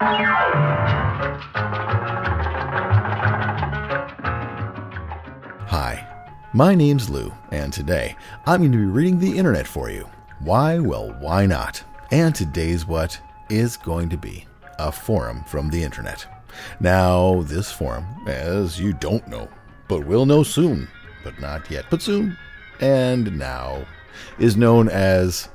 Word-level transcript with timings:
Hi, 0.00 0.46
my 6.52 6.76
name's 6.76 7.10
Lou, 7.10 7.32
and 7.50 7.72
today 7.72 8.14
I'm 8.46 8.60
going 8.60 8.70
to 8.70 8.78
be 8.78 8.84
reading 8.84 9.18
the 9.18 9.36
internet 9.36 9.66
for 9.66 9.90
you. 9.90 10.08
Why? 10.38 10.78
Well, 10.78 11.16
why 11.18 11.46
not? 11.46 11.82
And 12.12 12.32
today's 12.32 12.86
what 12.86 13.20
is 13.50 13.76
going 13.76 14.08
to 14.10 14.16
be 14.16 14.46
a 14.78 14.92
forum 14.92 15.42
from 15.48 15.68
the 15.68 15.82
internet. 15.82 16.44
Now, 16.78 17.42
this 17.42 17.72
forum, 17.72 18.06
as 18.28 18.78
you 18.78 18.92
don't 18.92 19.26
know, 19.26 19.48
but 19.88 20.06
will 20.06 20.26
know 20.26 20.44
soon, 20.44 20.86
but 21.24 21.40
not 21.40 21.68
yet, 21.72 21.86
but 21.90 22.02
soon, 22.02 22.36
and 22.80 23.36
now, 23.36 23.84
is 24.38 24.56
known 24.56 24.88
as 24.88 25.48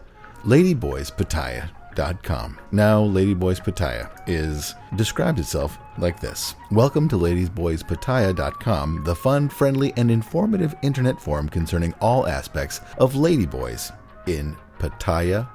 Now, 2.72 3.04
Ladyboys 3.04 3.64
Pattaya 3.64 4.10
is 4.28 4.76
described 4.96 5.40
itself 5.40 5.78
like 5.98 6.20
this 6.20 6.56
Welcome 6.72 7.08
to 7.10 7.18
LadiesBoysPattaya.com, 7.18 9.04
the 9.04 9.16
fun, 9.16 9.50
friendly, 9.50 9.94
and 9.96 10.10
informative 10.10 10.76
internet 10.82 11.22
forum 11.22 11.50
concerning 11.50 11.94
all 12.02 12.28
aspects 12.28 12.82
of 12.98 13.14
ladyboys 13.14 13.96
in 14.28 14.56
Pattaya 14.80 15.48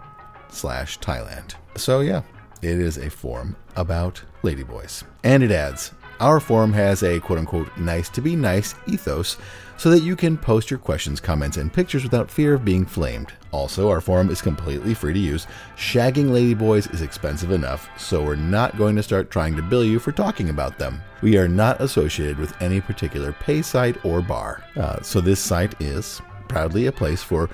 slash 0.48 0.98
Thailand. 1.00 1.54
So, 1.76 2.00
yeah, 2.00 2.22
it 2.62 2.78
is 2.78 2.98
a 2.98 3.10
forum 3.10 3.56
about 3.76 4.22
ladyboys. 4.42 5.04
And 5.24 5.42
it 5.42 5.50
adds 5.50 5.92
Our 6.20 6.40
forum 6.40 6.72
has 6.72 7.04
a 7.04 7.20
quote 7.20 7.38
unquote 7.38 7.76
nice 7.76 8.08
to 8.10 8.20
be 8.20 8.34
nice 8.34 8.74
ethos 8.86 9.36
so 9.76 9.90
that 9.90 10.02
you 10.02 10.16
can 10.16 10.36
post 10.36 10.70
your 10.70 10.78
questions, 10.80 11.20
comments, 11.20 11.56
and 11.56 11.72
pictures 11.72 12.02
without 12.02 12.28
fear 12.28 12.54
of 12.54 12.64
being 12.64 12.84
flamed. 12.84 13.32
Also, 13.52 13.88
our 13.88 14.00
forum 14.00 14.28
is 14.28 14.42
completely 14.42 14.94
free 14.94 15.12
to 15.12 15.18
use. 15.18 15.46
Shagging 15.76 16.30
ladyboys 16.30 16.92
is 16.92 17.02
expensive 17.02 17.52
enough, 17.52 17.88
so 17.96 18.22
we're 18.22 18.34
not 18.34 18.76
going 18.76 18.96
to 18.96 19.02
start 19.02 19.30
trying 19.30 19.54
to 19.54 19.62
bill 19.62 19.84
you 19.84 20.00
for 20.00 20.10
talking 20.10 20.50
about 20.50 20.76
them. 20.78 21.00
We 21.22 21.38
are 21.38 21.46
not 21.46 21.80
associated 21.80 22.38
with 22.38 22.60
any 22.60 22.80
particular 22.80 23.32
pay 23.32 23.62
site 23.62 24.04
or 24.04 24.20
bar. 24.20 24.64
Uh, 24.76 25.00
so, 25.02 25.20
this 25.20 25.40
site 25.40 25.80
is 25.80 26.20
proudly 26.48 26.86
a 26.86 26.92
place 26.92 27.22
for 27.22 27.48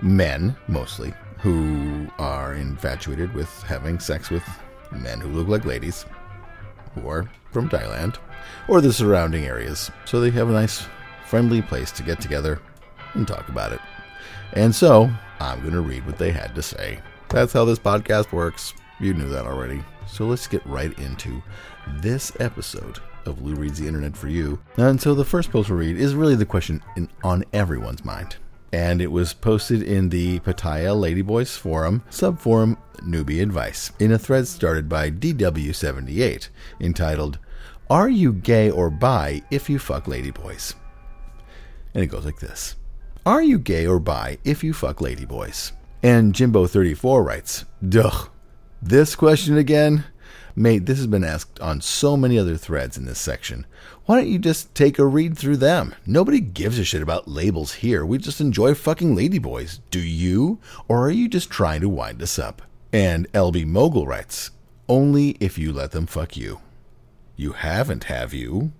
men, 0.00 0.56
mostly, 0.66 1.12
who 1.38 2.08
are 2.18 2.54
infatuated 2.54 3.34
with 3.34 3.50
having 3.64 4.00
sex 4.00 4.30
with 4.30 4.44
men 4.90 5.20
who 5.20 5.28
look 5.28 5.48
like 5.48 5.66
ladies, 5.66 6.06
who 7.00 7.28
from 7.50 7.68
Thailand 7.68 8.16
or 8.68 8.80
the 8.80 8.92
surrounding 8.92 9.44
areas. 9.44 9.90
So 10.04 10.20
they 10.20 10.30
have 10.30 10.48
a 10.48 10.52
nice, 10.52 10.86
friendly 11.26 11.62
place 11.62 11.90
to 11.92 12.02
get 12.02 12.20
together 12.20 12.60
and 13.14 13.26
talk 13.26 13.48
about 13.48 13.72
it. 13.72 13.80
And 14.52 14.74
so 14.74 15.10
I'm 15.40 15.60
going 15.60 15.72
to 15.74 15.80
read 15.80 16.06
what 16.06 16.18
they 16.18 16.30
had 16.30 16.54
to 16.54 16.62
say. 16.62 17.00
That's 17.28 17.52
how 17.52 17.64
this 17.64 17.78
podcast 17.78 18.32
works. 18.32 18.74
You 19.00 19.14
knew 19.14 19.28
that 19.28 19.46
already. 19.46 19.82
So 20.06 20.26
let's 20.26 20.46
get 20.46 20.64
right 20.66 20.98
into 20.98 21.42
this 22.00 22.32
episode 22.40 22.98
of 23.26 23.42
Lou 23.42 23.54
Reads 23.54 23.78
the 23.78 23.86
Internet 23.86 24.16
for 24.16 24.28
You. 24.28 24.58
And 24.76 25.00
so 25.00 25.14
the 25.14 25.24
first 25.24 25.50
post 25.50 25.68
we'll 25.68 25.78
read 25.78 25.98
is 25.98 26.14
really 26.14 26.34
the 26.34 26.46
question 26.46 26.82
in, 26.96 27.08
on 27.22 27.44
everyone's 27.52 28.04
mind 28.04 28.36
and 28.72 29.00
it 29.00 29.12
was 29.12 29.32
posted 29.32 29.82
in 29.82 30.08
the 30.08 30.40
Pattaya 30.40 30.94
Ladyboys 30.94 31.56
forum, 31.56 32.02
subforum 32.10 32.76
Newbie 32.98 33.42
Advice, 33.42 33.92
in 33.98 34.12
a 34.12 34.18
thread 34.18 34.46
started 34.46 34.88
by 34.88 35.10
DW78 35.10 36.48
entitled, 36.80 37.38
Are 37.88 38.08
You 38.08 38.32
Gay 38.32 38.70
or 38.70 38.90
Bi 38.90 39.42
If 39.50 39.70
You 39.70 39.78
Fuck 39.78 40.04
Ladyboys? 40.04 40.74
And 41.94 42.04
it 42.04 42.08
goes 42.08 42.24
like 42.24 42.38
this 42.38 42.76
Are 43.26 43.42
you 43.42 43.58
gay 43.58 43.86
or 43.86 43.98
bi 43.98 44.38
if 44.44 44.62
you 44.62 44.72
fuck 44.72 44.98
ladyboys? 44.98 45.72
And 46.02 46.32
Jimbo34 46.32 47.24
writes, 47.24 47.64
Duh, 47.86 48.26
this 48.80 49.16
question 49.16 49.56
again? 49.56 50.04
Mate, 50.58 50.86
this 50.86 50.98
has 50.98 51.06
been 51.06 51.22
asked 51.22 51.60
on 51.60 51.80
so 51.80 52.16
many 52.16 52.36
other 52.36 52.56
threads 52.56 52.98
in 52.98 53.04
this 53.04 53.20
section. 53.20 53.64
Why 54.06 54.16
don't 54.16 54.28
you 54.28 54.40
just 54.40 54.74
take 54.74 54.98
a 54.98 55.06
read 55.06 55.38
through 55.38 55.58
them? 55.58 55.94
Nobody 56.04 56.40
gives 56.40 56.80
a 56.80 56.84
shit 56.84 57.00
about 57.00 57.28
labels 57.28 57.74
here. 57.74 58.04
We 58.04 58.18
just 58.18 58.40
enjoy 58.40 58.74
fucking 58.74 59.14
ladyboys. 59.14 59.78
Do 59.92 60.00
you? 60.00 60.58
Or 60.88 61.06
are 61.06 61.12
you 61.12 61.28
just 61.28 61.48
trying 61.48 61.80
to 61.82 61.88
wind 61.88 62.20
us 62.22 62.40
up? 62.40 62.62
And 62.92 63.30
LB 63.32 63.66
Mogul 63.66 64.08
writes, 64.08 64.50
Only 64.88 65.36
if 65.38 65.58
you 65.58 65.72
let 65.72 65.92
them 65.92 66.06
fuck 66.06 66.36
you. 66.36 66.60
You 67.36 67.52
haven't, 67.52 68.04
have 68.04 68.34
you? 68.34 68.72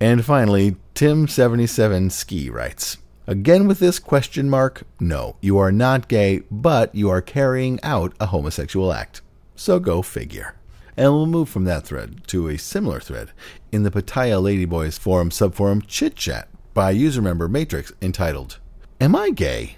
And 0.00 0.24
finally, 0.24 0.76
Tim77 0.94 2.10
Ski 2.10 2.48
writes, 2.48 2.96
Again 3.26 3.68
with 3.68 3.80
this 3.80 3.98
question 3.98 4.48
mark, 4.48 4.84
no, 4.98 5.36
you 5.42 5.58
are 5.58 5.70
not 5.70 6.08
gay, 6.08 6.40
but 6.50 6.94
you 6.94 7.10
are 7.10 7.20
carrying 7.20 7.78
out 7.82 8.14
a 8.18 8.26
homosexual 8.26 8.94
act. 8.94 9.20
So 9.60 9.78
go 9.78 10.00
figure. 10.00 10.54
And 10.96 11.12
we'll 11.12 11.26
move 11.26 11.50
from 11.50 11.64
that 11.64 11.84
thread 11.84 12.26
to 12.28 12.48
a 12.48 12.56
similar 12.56 12.98
thread 12.98 13.32
in 13.70 13.82
the 13.82 13.90
Pattaya 13.90 14.40
Ladyboys 14.40 14.98
forum 14.98 15.28
subforum 15.28 15.86
Chit 15.86 16.16
Chat 16.16 16.48
by 16.72 16.92
user 16.92 17.20
member 17.20 17.46
Matrix 17.46 17.92
entitled, 18.00 18.58
Am 19.02 19.14
I 19.14 19.28
Gay? 19.28 19.76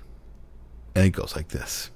And 0.94 1.06
it 1.06 1.10
goes 1.10 1.34
like 1.34 1.48
this. 1.48 1.90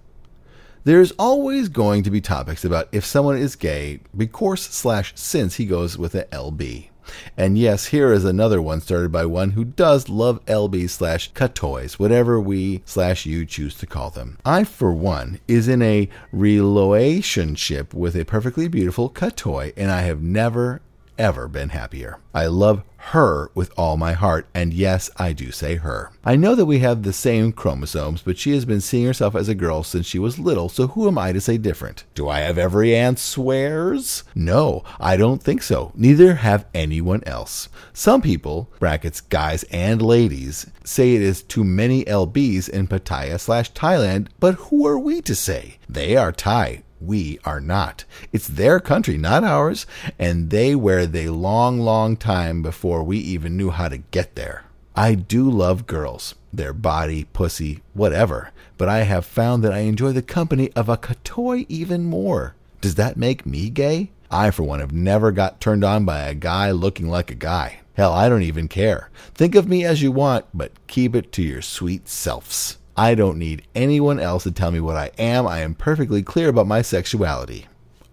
There's 0.82 1.12
always 1.12 1.68
going 1.68 2.02
to 2.02 2.10
be 2.10 2.20
topics 2.20 2.64
about 2.64 2.88
if 2.90 3.04
someone 3.04 3.38
is 3.38 3.54
gay 3.54 4.00
because 4.16 4.62
slash 4.62 5.12
since 5.14 5.54
he 5.54 5.64
goes 5.64 5.96
with 5.96 6.16
a 6.16 6.24
LB. 6.24 6.88
And 7.36 7.58
yes, 7.58 7.86
here 7.86 8.12
is 8.12 8.24
another 8.24 8.60
one 8.60 8.80
started 8.80 9.12
by 9.12 9.26
one 9.26 9.50
who 9.50 9.64
does 9.64 10.08
love 10.08 10.44
LB 10.46 10.90
slash 10.90 11.32
katoys, 11.32 11.94
whatever 11.94 12.40
we 12.40 12.82
slash 12.84 13.26
you 13.26 13.44
choose 13.46 13.74
to 13.76 13.86
call 13.86 14.10
them. 14.10 14.38
I, 14.44 14.64
for 14.64 14.92
one, 14.92 15.40
is 15.46 15.68
in 15.68 15.82
a 15.82 16.08
relationship 16.32 17.92
with 17.94 18.16
a 18.16 18.24
perfectly 18.24 18.68
beautiful 18.68 19.10
katoy, 19.10 19.72
and 19.76 19.90
I 19.90 20.02
have 20.02 20.22
never 20.22 20.80
ever 21.18 21.48
been 21.48 21.70
happier. 21.70 22.18
I 22.34 22.46
love 22.46 22.82
her 22.98 23.50
with 23.54 23.72
all 23.78 23.96
my 23.96 24.14
heart, 24.14 24.48
and 24.52 24.74
yes, 24.74 25.08
I 25.16 25.32
do 25.32 25.52
say 25.52 25.76
her. 25.76 26.10
I 26.24 26.34
know 26.34 26.54
that 26.56 26.66
we 26.66 26.80
have 26.80 27.02
the 27.02 27.12
same 27.12 27.52
chromosomes, 27.52 28.20
but 28.22 28.36
she 28.36 28.52
has 28.52 28.64
been 28.64 28.80
seeing 28.80 29.06
herself 29.06 29.36
as 29.36 29.48
a 29.48 29.54
girl 29.54 29.84
since 29.84 30.06
she 30.06 30.18
was 30.18 30.38
little, 30.40 30.68
so 30.68 30.88
who 30.88 31.06
am 31.06 31.16
I 31.16 31.32
to 31.32 31.40
say 31.40 31.56
different? 31.56 32.04
Do 32.14 32.28
I 32.28 32.40
have 32.40 32.58
every 32.58 32.96
aunt 32.96 33.18
swears? 33.18 34.24
No, 34.34 34.82
I 34.98 35.16
don't 35.16 35.42
think 35.42 35.62
so. 35.62 35.92
Neither 35.94 36.34
have 36.36 36.66
anyone 36.74 37.22
else. 37.26 37.68
Some 37.92 38.22
people, 38.22 38.72
brackets 38.80 39.20
guys 39.20 39.62
and 39.70 40.02
ladies, 40.02 40.66
say 40.84 41.14
it 41.14 41.22
is 41.22 41.42
too 41.42 41.64
many 41.64 42.04
LBs 42.04 42.68
in 42.68 42.88
Pattaya 42.88 43.38
slash 43.38 43.72
Thailand, 43.72 44.28
but 44.40 44.54
who 44.56 44.86
are 44.86 44.98
we 44.98 45.20
to 45.22 45.34
say? 45.34 45.78
They 45.88 46.16
are 46.16 46.32
Thai. 46.32 46.82
We 47.00 47.38
are 47.44 47.60
not. 47.60 48.04
It's 48.32 48.48
their 48.48 48.80
country, 48.80 49.18
not 49.18 49.44
ours, 49.44 49.86
and 50.18 50.50
they 50.50 50.74
were 50.74 51.06
the 51.06 51.28
long, 51.28 51.80
long 51.80 52.16
time 52.16 52.62
before 52.62 53.02
we 53.02 53.18
even 53.18 53.56
knew 53.56 53.70
how 53.70 53.88
to 53.88 53.98
get 53.98 54.34
there. 54.34 54.64
I 54.94 55.14
do 55.14 55.50
love 55.50 55.86
girls, 55.86 56.34
their 56.52 56.72
body, 56.72 57.24
pussy, 57.32 57.82
whatever, 57.92 58.50
but 58.78 58.88
I 58.88 59.00
have 59.00 59.26
found 59.26 59.62
that 59.62 59.72
I 59.72 59.80
enjoy 59.80 60.12
the 60.12 60.22
company 60.22 60.72
of 60.72 60.88
a 60.88 60.96
katoy 60.96 61.66
even 61.68 62.04
more. 62.04 62.54
Does 62.80 62.94
that 62.94 63.16
make 63.16 63.44
me 63.44 63.68
gay? 63.68 64.10
I, 64.30 64.50
for 64.50 64.62
one, 64.62 64.80
have 64.80 64.92
never 64.92 65.32
got 65.32 65.60
turned 65.60 65.84
on 65.84 66.04
by 66.04 66.20
a 66.20 66.34
guy 66.34 66.70
looking 66.70 67.08
like 67.08 67.30
a 67.30 67.34
guy. 67.34 67.80
Hell, 67.94 68.12
I 68.12 68.28
don't 68.28 68.42
even 68.42 68.68
care. 68.68 69.10
Think 69.34 69.54
of 69.54 69.68
me 69.68 69.84
as 69.84 70.02
you 70.02 70.12
want, 70.12 70.46
but 70.52 70.72
keep 70.86 71.14
it 71.14 71.30
to 71.32 71.42
your 71.42 71.62
sweet 71.62 72.08
selves. 72.08 72.78
I 72.96 73.14
don't 73.14 73.38
need 73.38 73.66
anyone 73.74 74.18
else 74.18 74.44
to 74.44 74.50
tell 74.50 74.70
me 74.70 74.80
what 74.80 74.96
I 74.96 75.10
am. 75.18 75.46
I 75.46 75.60
am 75.60 75.74
perfectly 75.74 76.22
clear 76.22 76.48
about 76.48 76.66
my 76.66 76.80
sexuality. 76.80 77.66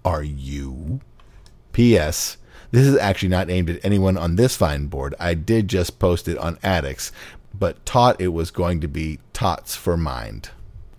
Are 0.03 0.23
you? 0.23 0.99
P.S. 1.71 2.37
This 2.71 2.85
is 2.85 2.97
actually 2.97 3.29
not 3.29 3.49
aimed 3.49 3.69
at 3.69 3.85
anyone 3.85 4.17
on 4.17 4.35
this 4.35 4.57
fine 4.57 4.87
board. 4.87 5.15
I 5.19 5.35
did 5.35 5.69
just 5.69 5.99
post 5.99 6.27
it 6.27 6.37
on 6.37 6.59
Addicts, 6.63 7.11
but 7.57 7.85
taught 7.85 8.19
it 8.19 8.29
was 8.29 8.51
going 8.51 8.81
to 8.81 8.87
be 8.87 9.19
Tots 9.31 9.75
for 9.75 9.95
Mind. 9.95 10.49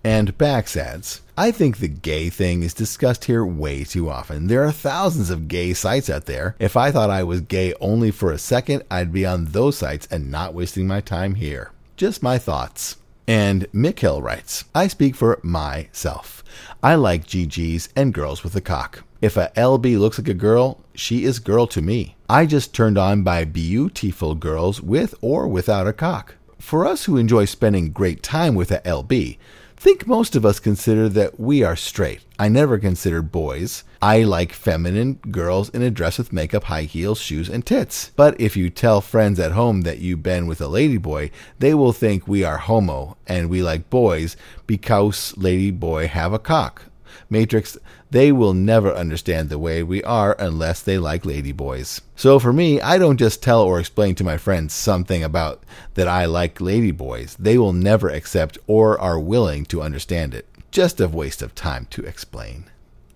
And 0.03 0.35
adds, 0.41 1.23
I 1.37 1.51
think 1.51 1.79
the 1.79 1.89
gay 1.89 2.31
thing 2.31 2.63
is 2.63 2.75
discussed 2.75 3.25
here 3.25 3.45
way 3.45 3.85
too 3.85 4.09
often. 4.09 4.47
There 4.47 4.65
are 4.65 4.73
thousands 4.73 5.31
of 5.31 5.49
gay 5.49 5.75
sites 5.75 6.09
out 6.09 6.27
there. 6.27 6.57
If 6.59 6.77
I 6.77 6.91
thought 6.91 7.11
I 7.11 7.25
was 7.25 7.41
gay 7.41 7.75
only 7.81 8.11
for 8.11 8.31
a 8.31 8.39
second, 8.39 8.85
I'd 8.91 9.13
be 9.13 9.27
on 9.27 9.47
those 9.47 9.79
sites 9.79 10.07
and 10.11 10.31
not 10.31 10.55
wasting 10.55 10.87
my 10.87 11.01
time 11.01 11.35
here. 11.35 11.73
Just 11.97 12.23
my 12.23 12.39
thoughts. 12.39 12.97
And 13.27 13.71
Mikkel 13.73 14.23
writes, 14.23 14.65
I 14.75 14.87
speak 14.87 15.15
for 15.15 15.41
myself. 15.43 16.45
I 16.83 16.95
like 16.95 17.27
GGs 17.27 17.89
and 17.97 18.13
girls 18.13 18.45
with 18.45 18.55
a 18.55 18.61
cock. 18.61 19.05
If 19.23 19.39
a 19.39 19.51
LB 19.57 19.99
looks 19.99 20.19
like 20.19 20.29
a 20.29 20.35
girl, 20.35 20.81
she 20.95 21.25
is 21.25 21.39
girl 21.39 21.67
to 21.69 21.81
me. 21.81 22.17
I 22.29 22.45
just 22.45 22.75
turned 22.75 22.99
on 22.99 23.23
by 23.23 23.45
beautiful 23.45 24.35
girls 24.35 24.83
with 24.83 25.15
or 25.23 25.49
without 25.49 25.87
a 25.87 25.95
cock. 25.95 26.35
For 26.59 26.87
us 26.87 27.05
who 27.05 27.17
enjoy 27.17 27.47
spending 27.47 27.93
great 27.93 28.23
time 28.23 28.55
with 28.55 28.71
a 28.71 28.81
LB, 28.81 29.39
think 29.77 30.07
most 30.07 30.37
of 30.37 30.45
us 30.47 30.61
consider 30.61 31.09
that 31.11 31.39
we 31.39 31.63
are 31.63 31.77
straight. 31.77 32.25
I 32.39 32.49
never 32.49 32.79
considered 32.79 33.31
boys. 33.31 33.85
I 34.03 34.23
like 34.23 34.53
feminine 34.53 35.15
girls 35.31 35.69
in 35.71 35.83
a 35.83 35.91
dress 35.91 36.19
with 36.19 36.33
makeup, 36.33 36.65
high 36.65 36.83
heels, 36.83 37.21
shoes, 37.21 37.49
and 37.49 37.65
tits. 37.65 38.11
But 38.17 38.41
if 38.41 38.57
you 38.57 38.71
tell 38.71 39.01
friends 39.01 39.39
at 39.39 39.53
home 39.53 39.83
that 39.83 39.99
you've 39.99 40.23
been 40.23 40.47
with 40.47 40.61
a 40.61 40.65
ladyboy, 40.65 41.31
they 41.59 41.75
will 41.75 41.93
think 41.93 42.27
we 42.27 42.45
are 42.45 42.59
homo 42.59 43.17
and 43.27 43.49
we 43.49 43.63
like 43.63 43.91
boys 43.91 44.37
because 44.67 45.33
ladyboy 45.37 46.09
have 46.09 46.33
a 46.33 46.39
cock. 46.39 46.87
Matrix, 47.31 47.77
they 48.11 48.33
will 48.33 48.55
never 48.55 48.93
understand 48.93 49.49
the 49.49 49.59
way 49.59 49.83
we 49.83 50.03
are 50.05 50.37
unless 50.39 50.83
they 50.83 50.99
like 50.99 51.25
ladyboys. 51.25 52.01
So 52.17 52.39
for 52.39 52.53
me, 52.53 52.81
I 52.81 52.99
don't 52.99 53.17
just 53.17 53.43
tell 53.43 53.63
or 53.63 53.81
explain 53.81 54.15
to 54.17 54.25
my 54.25 54.37
friends 54.37 54.75
something 54.75 55.25
about 55.25 55.63
that 55.95 56.09
I 56.09 56.27
like 56.27 56.59
ladyboys. 56.59 57.37
They 57.37 57.59
will 57.59 57.73
never 57.73 58.09
accept 58.09 58.59
or 58.67 59.01
are 59.01 59.19
willing 59.19 59.65
to 59.67 59.83
understand 59.83 60.35
it. 60.35 60.47
Just 60.71 61.01
a 61.01 61.09
waste 61.09 61.43
of 61.43 61.55
time 61.55 61.87
to 61.91 62.05
explain. 62.05 62.65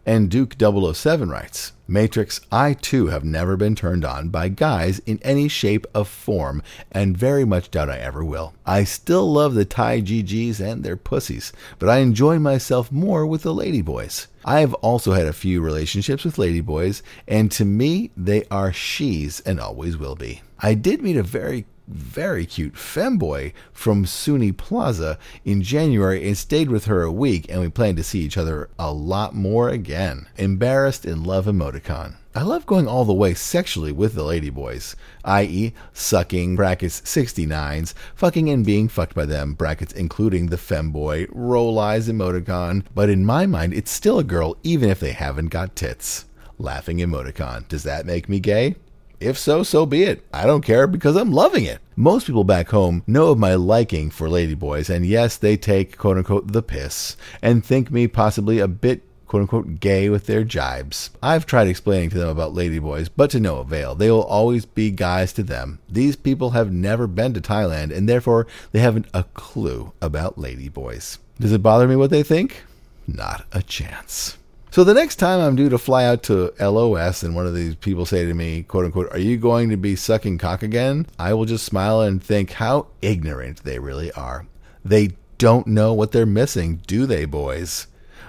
And 0.09 0.31
Duke 0.31 0.55
007 0.59 1.29
writes 1.29 1.73
Matrix, 1.87 2.41
I 2.51 2.73
too 2.73 3.09
have 3.09 3.25
never 3.25 3.59
been 3.59 3.75
turned 3.75 4.07
on 4.07 4.31
by 4.31 4.49
guys 4.49 5.01
in 5.01 5.19
any 5.21 5.49
shape 5.49 5.87
of 5.95 6.09
form, 6.09 6.63
and 6.91 7.15
very 7.15 7.45
much 7.45 7.71
doubt 7.71 7.91
I 7.91 7.99
ever 7.99 8.25
will. 8.25 8.55
I 8.65 8.85
still 8.85 9.31
love 9.31 9.53
the 9.53 9.67
Thai 9.67 10.01
GGs 10.01 10.61
and 10.61 10.83
their 10.83 10.97
pussies, 10.97 11.53
but 11.79 11.91
I 11.91 11.99
enjoy 11.99 12.39
myself 12.39 12.91
more 12.91 13.27
with 13.27 13.43
the 13.43 13.53
ladyboys. 13.53 14.29
I 14.47 14.61
have 14.61 14.73
also 14.73 15.13
had 15.13 15.27
a 15.27 15.33
few 15.35 15.61
relationships 15.61 16.25
with 16.25 16.37
ladyboys, 16.37 17.03
and 17.27 17.51
to 17.53 17.67
me, 17.67 18.11
they 18.17 18.45
are 18.51 18.73
she's 18.73 19.41
and 19.41 19.61
always 19.61 19.99
will 19.99 20.17
be. 20.17 20.41
I 20.59 20.73
did 20.73 21.03
meet 21.03 21.19
a 21.19 21.23
very 21.23 21.67
very 21.89 22.47
cute 22.47 22.75
femboy 22.75 23.53
from 23.73 24.07
Sunee 24.07 24.53
Plaza 24.53 25.19
in 25.45 25.63
January 25.63 26.27
and 26.27 26.37
stayed 26.37 26.71
with 26.71 26.85
her 26.85 27.03
a 27.03 27.13
week, 27.13 27.47
and 27.49 27.61
we 27.61 27.69
plan 27.69 27.97
to 27.97 28.05
see 28.05 28.21
each 28.21 28.37
other 28.37 28.69
a 28.79 28.93
lot 28.93 29.35
more 29.35 29.69
again. 29.69 30.27
Embarrassed 30.37 31.05
in 31.05 31.25
love 31.25 31.47
emoticon. 31.47 32.17
I 32.35 32.43
love 32.43 32.67
going 32.67 32.87
all 32.87 33.05
the 33.05 33.13
way 33.13 33.35
sexually 33.35 33.91
with 33.91 34.15
the 34.15 34.23
ladyboys, 34.23 34.95
i.e., 35.25 35.73
sucking, 35.93 36.55
brackets 36.55 37.01
69s, 37.01 37.95
fucking 38.15 38.49
and 38.49 38.65
being 38.65 38.87
fucked 38.89 39.15
by 39.15 39.27
them, 39.27 39.55
brackets 39.55 39.93
including 39.93 40.47
the 40.47 40.57
femboy, 40.57 41.27
roll 41.33 41.79
eyes 41.81 42.09
emoticon, 42.09 42.85
but 42.95 43.09
in 43.09 43.25
my 43.25 43.47
mind, 43.47 43.75
it's 43.75 43.91
still 43.91 44.21
a 44.21 44.25
girl 44.25 44.57
even 44.63 44.89
if 44.89 45.01
they 45.01 45.13
haven't 45.13 45.49
got 45.49 45.75
tits. 45.75 46.27
Laughing 46.59 46.99
emoticon. 46.99 47.67
Does 47.67 47.83
that 47.85 48.07
make 48.07 48.29
me 48.29 48.39
gay? 48.41 48.77
If 49.21 49.37
so, 49.37 49.63
so 49.65 49.85
be 49.85 50.05
it. 50.05 50.25
I 50.33 50.47
don't 50.47 50.65
care 50.65 50.87
because 50.87 51.17
I'm 51.17 51.33
loving 51.33 51.65
it. 51.65 51.81
Most 51.97 52.27
people 52.27 52.45
back 52.45 52.69
home 52.69 53.03
know 53.07 53.31
of 53.31 53.39
my 53.39 53.55
liking 53.55 54.11
for 54.11 54.29
ladyboys, 54.29 54.89
and 54.89 55.05
yes, 55.05 55.37
they 55.37 55.57
take 55.57 55.99
quote 55.99 56.17
unquote 56.17 56.53
the 56.53 56.63
piss 56.63 57.17
and 57.43 57.65
think 57.65 57.91
me 57.91 58.07
possibly 58.07 58.61
a 58.61 58.69
bit 58.69 59.03
quote 59.27 59.43
unquote 59.43 59.81
gay 59.81 60.09
with 60.09 60.27
their 60.27 60.45
jibes. 60.45 61.11
I've 61.21 61.47
tried 61.47 61.67
explaining 61.67 62.11
to 62.11 62.19
them 62.19 62.29
about 62.29 62.55
ladyboys, 62.55 63.11
but 63.15 63.31
to 63.31 63.41
no 63.41 63.57
avail. 63.59 63.97
They 63.97 64.11
will 64.11 64.23
always 64.23 64.65
be 64.65 64.93
guys 64.93 65.33
to 65.35 65.43
them. 65.43 65.81
These 65.89 66.15
people 66.15 66.51
have 66.51 66.73
never 66.73 67.07
been 67.09 67.35
to 67.35 67.41
Thailand, 67.41 67.95
and 67.97 68.09
therefore 68.09 68.47
they 68.71 68.79
haven't 68.79 69.07
a 69.13 69.25
clue 69.35 69.93
about 70.01 70.37
ladyboys. 70.37 71.19
Does 71.41 71.53
it 71.53 71.63
bother 71.63 71.89
me 71.89 71.97
what 71.97 72.11
they 72.11 72.23
think? 72.23 72.63
Not 73.07 73.47
a 73.53 73.63
chance. 73.63 74.39
So 74.71 74.85
the 74.85 74.93
next 74.93 75.17
time 75.17 75.41
I'm 75.41 75.57
due 75.57 75.71
to 75.71 75.79
fly 75.79 76.05
out 76.05 76.23
to 76.25 76.53
LOS 76.61 77.23
and 77.23 77.35
one 77.35 77.47
of 77.47 77.55
these 77.55 77.75
people 77.75 78.05
say 78.05 78.27
to 78.27 78.35
me, 78.35 78.65
quote 78.65 78.85
unquote, 78.85 79.11
are 79.13 79.19
you 79.19 79.39
going 79.39 79.71
to 79.71 79.79
be 79.79 79.97
sucking 79.97 80.37
cock 80.37 80.63
again? 80.63 81.07
I 81.19 81.33
will 81.33 81.47
just 81.47 81.65
smile 81.65 82.03
and 82.03 82.23
think 82.23 82.53
how 82.53 82.89
ignorant 83.01 83.65
they 83.65 83.79
really 83.79 84.13
are. 84.13 84.47
They 84.85 85.13
don't 85.39 85.67
know 85.67 85.95
what 85.95 86.13
they're 86.13 86.27
missing, 86.27 86.83
do 86.87 87.07
they, 87.07 87.25
boys? 87.25 87.87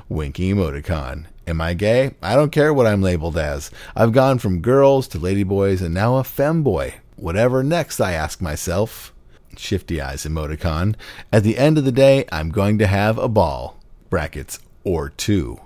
Winking 0.08 0.56
emoticon. 0.56 1.26
Am 1.46 1.60
I 1.60 1.74
gay? 1.74 2.16
I 2.22 2.36
don't 2.36 2.54
care 2.54 2.74
what 2.74 2.88
I'm 2.88 3.02
labeled 3.02 3.38
as. 3.38 3.70
I've 3.94 4.14
gone 4.14 4.40
from 4.40 4.62
girls 4.62 5.10
to 5.10 5.20
ladyboys 5.20 5.82
and 5.82 5.94
now 5.94 6.16
a 6.18 6.24
femboy. 6.24 6.94
Whatever 7.18 7.64
next, 7.64 8.00
I 8.00 8.14
ask 8.14 8.42
myself. 8.42 9.14
Shifty 9.58 10.00
eyes 10.00 10.24
emoticon. 10.24 10.96
At 11.34 11.44
the 11.44 11.58
end 11.58 11.78
of 11.78 11.84
the 11.84 11.92
day, 11.92 12.26
I'm 12.32 12.50
going 12.50 12.78
to 12.78 12.88
have 12.88 13.18
a 13.18 13.28
ball. 13.28 13.78
Brackets 14.10 14.60
or 14.86 15.10
two 15.10 15.60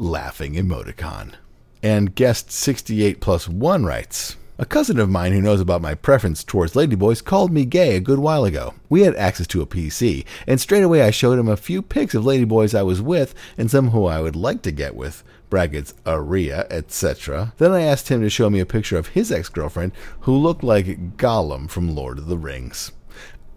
laughing 0.00 0.54
emoticon. 0.54 1.34
And 1.82 2.14
guest 2.14 2.50
68 2.50 3.20
plus 3.20 3.48
1 3.48 3.84
writes 3.84 4.36
A 4.58 4.64
cousin 4.64 4.98
of 4.98 5.10
mine 5.10 5.32
who 5.32 5.42
knows 5.42 5.60
about 5.60 5.82
my 5.82 5.94
preference 5.94 6.42
towards 6.42 6.72
ladyboys 6.72 7.22
called 7.22 7.52
me 7.52 7.64
gay 7.66 7.96
a 7.96 8.00
good 8.00 8.18
while 8.18 8.44
ago. 8.44 8.74
We 8.88 9.02
had 9.02 9.14
access 9.16 9.46
to 9.48 9.60
a 9.60 9.66
PC, 9.66 10.24
and 10.46 10.60
straight 10.60 10.82
away 10.82 11.02
I 11.02 11.10
showed 11.10 11.38
him 11.38 11.48
a 11.48 11.56
few 11.56 11.82
pics 11.82 12.14
of 12.14 12.24
ladyboys 12.24 12.74
I 12.76 12.82
was 12.82 13.02
with 13.02 13.34
and 13.58 13.70
some 13.70 13.90
who 13.90 14.06
I 14.06 14.20
would 14.20 14.36
like 14.36 14.62
to 14.62 14.72
get 14.72 14.96
with. 14.96 15.22
Brackets, 15.50 15.94
Aria, 16.06 16.66
etc. 16.70 17.52
Then 17.58 17.72
I 17.72 17.82
asked 17.82 18.08
him 18.08 18.22
to 18.22 18.30
show 18.30 18.48
me 18.48 18.60
a 18.60 18.66
picture 18.66 18.96
of 18.96 19.08
his 19.08 19.30
ex 19.30 19.48
girlfriend 19.48 19.92
who 20.20 20.36
looked 20.36 20.62
like 20.62 21.16
Gollum 21.16 21.68
from 21.68 21.94
Lord 21.94 22.18
of 22.18 22.26
the 22.26 22.38
Rings. 22.38 22.92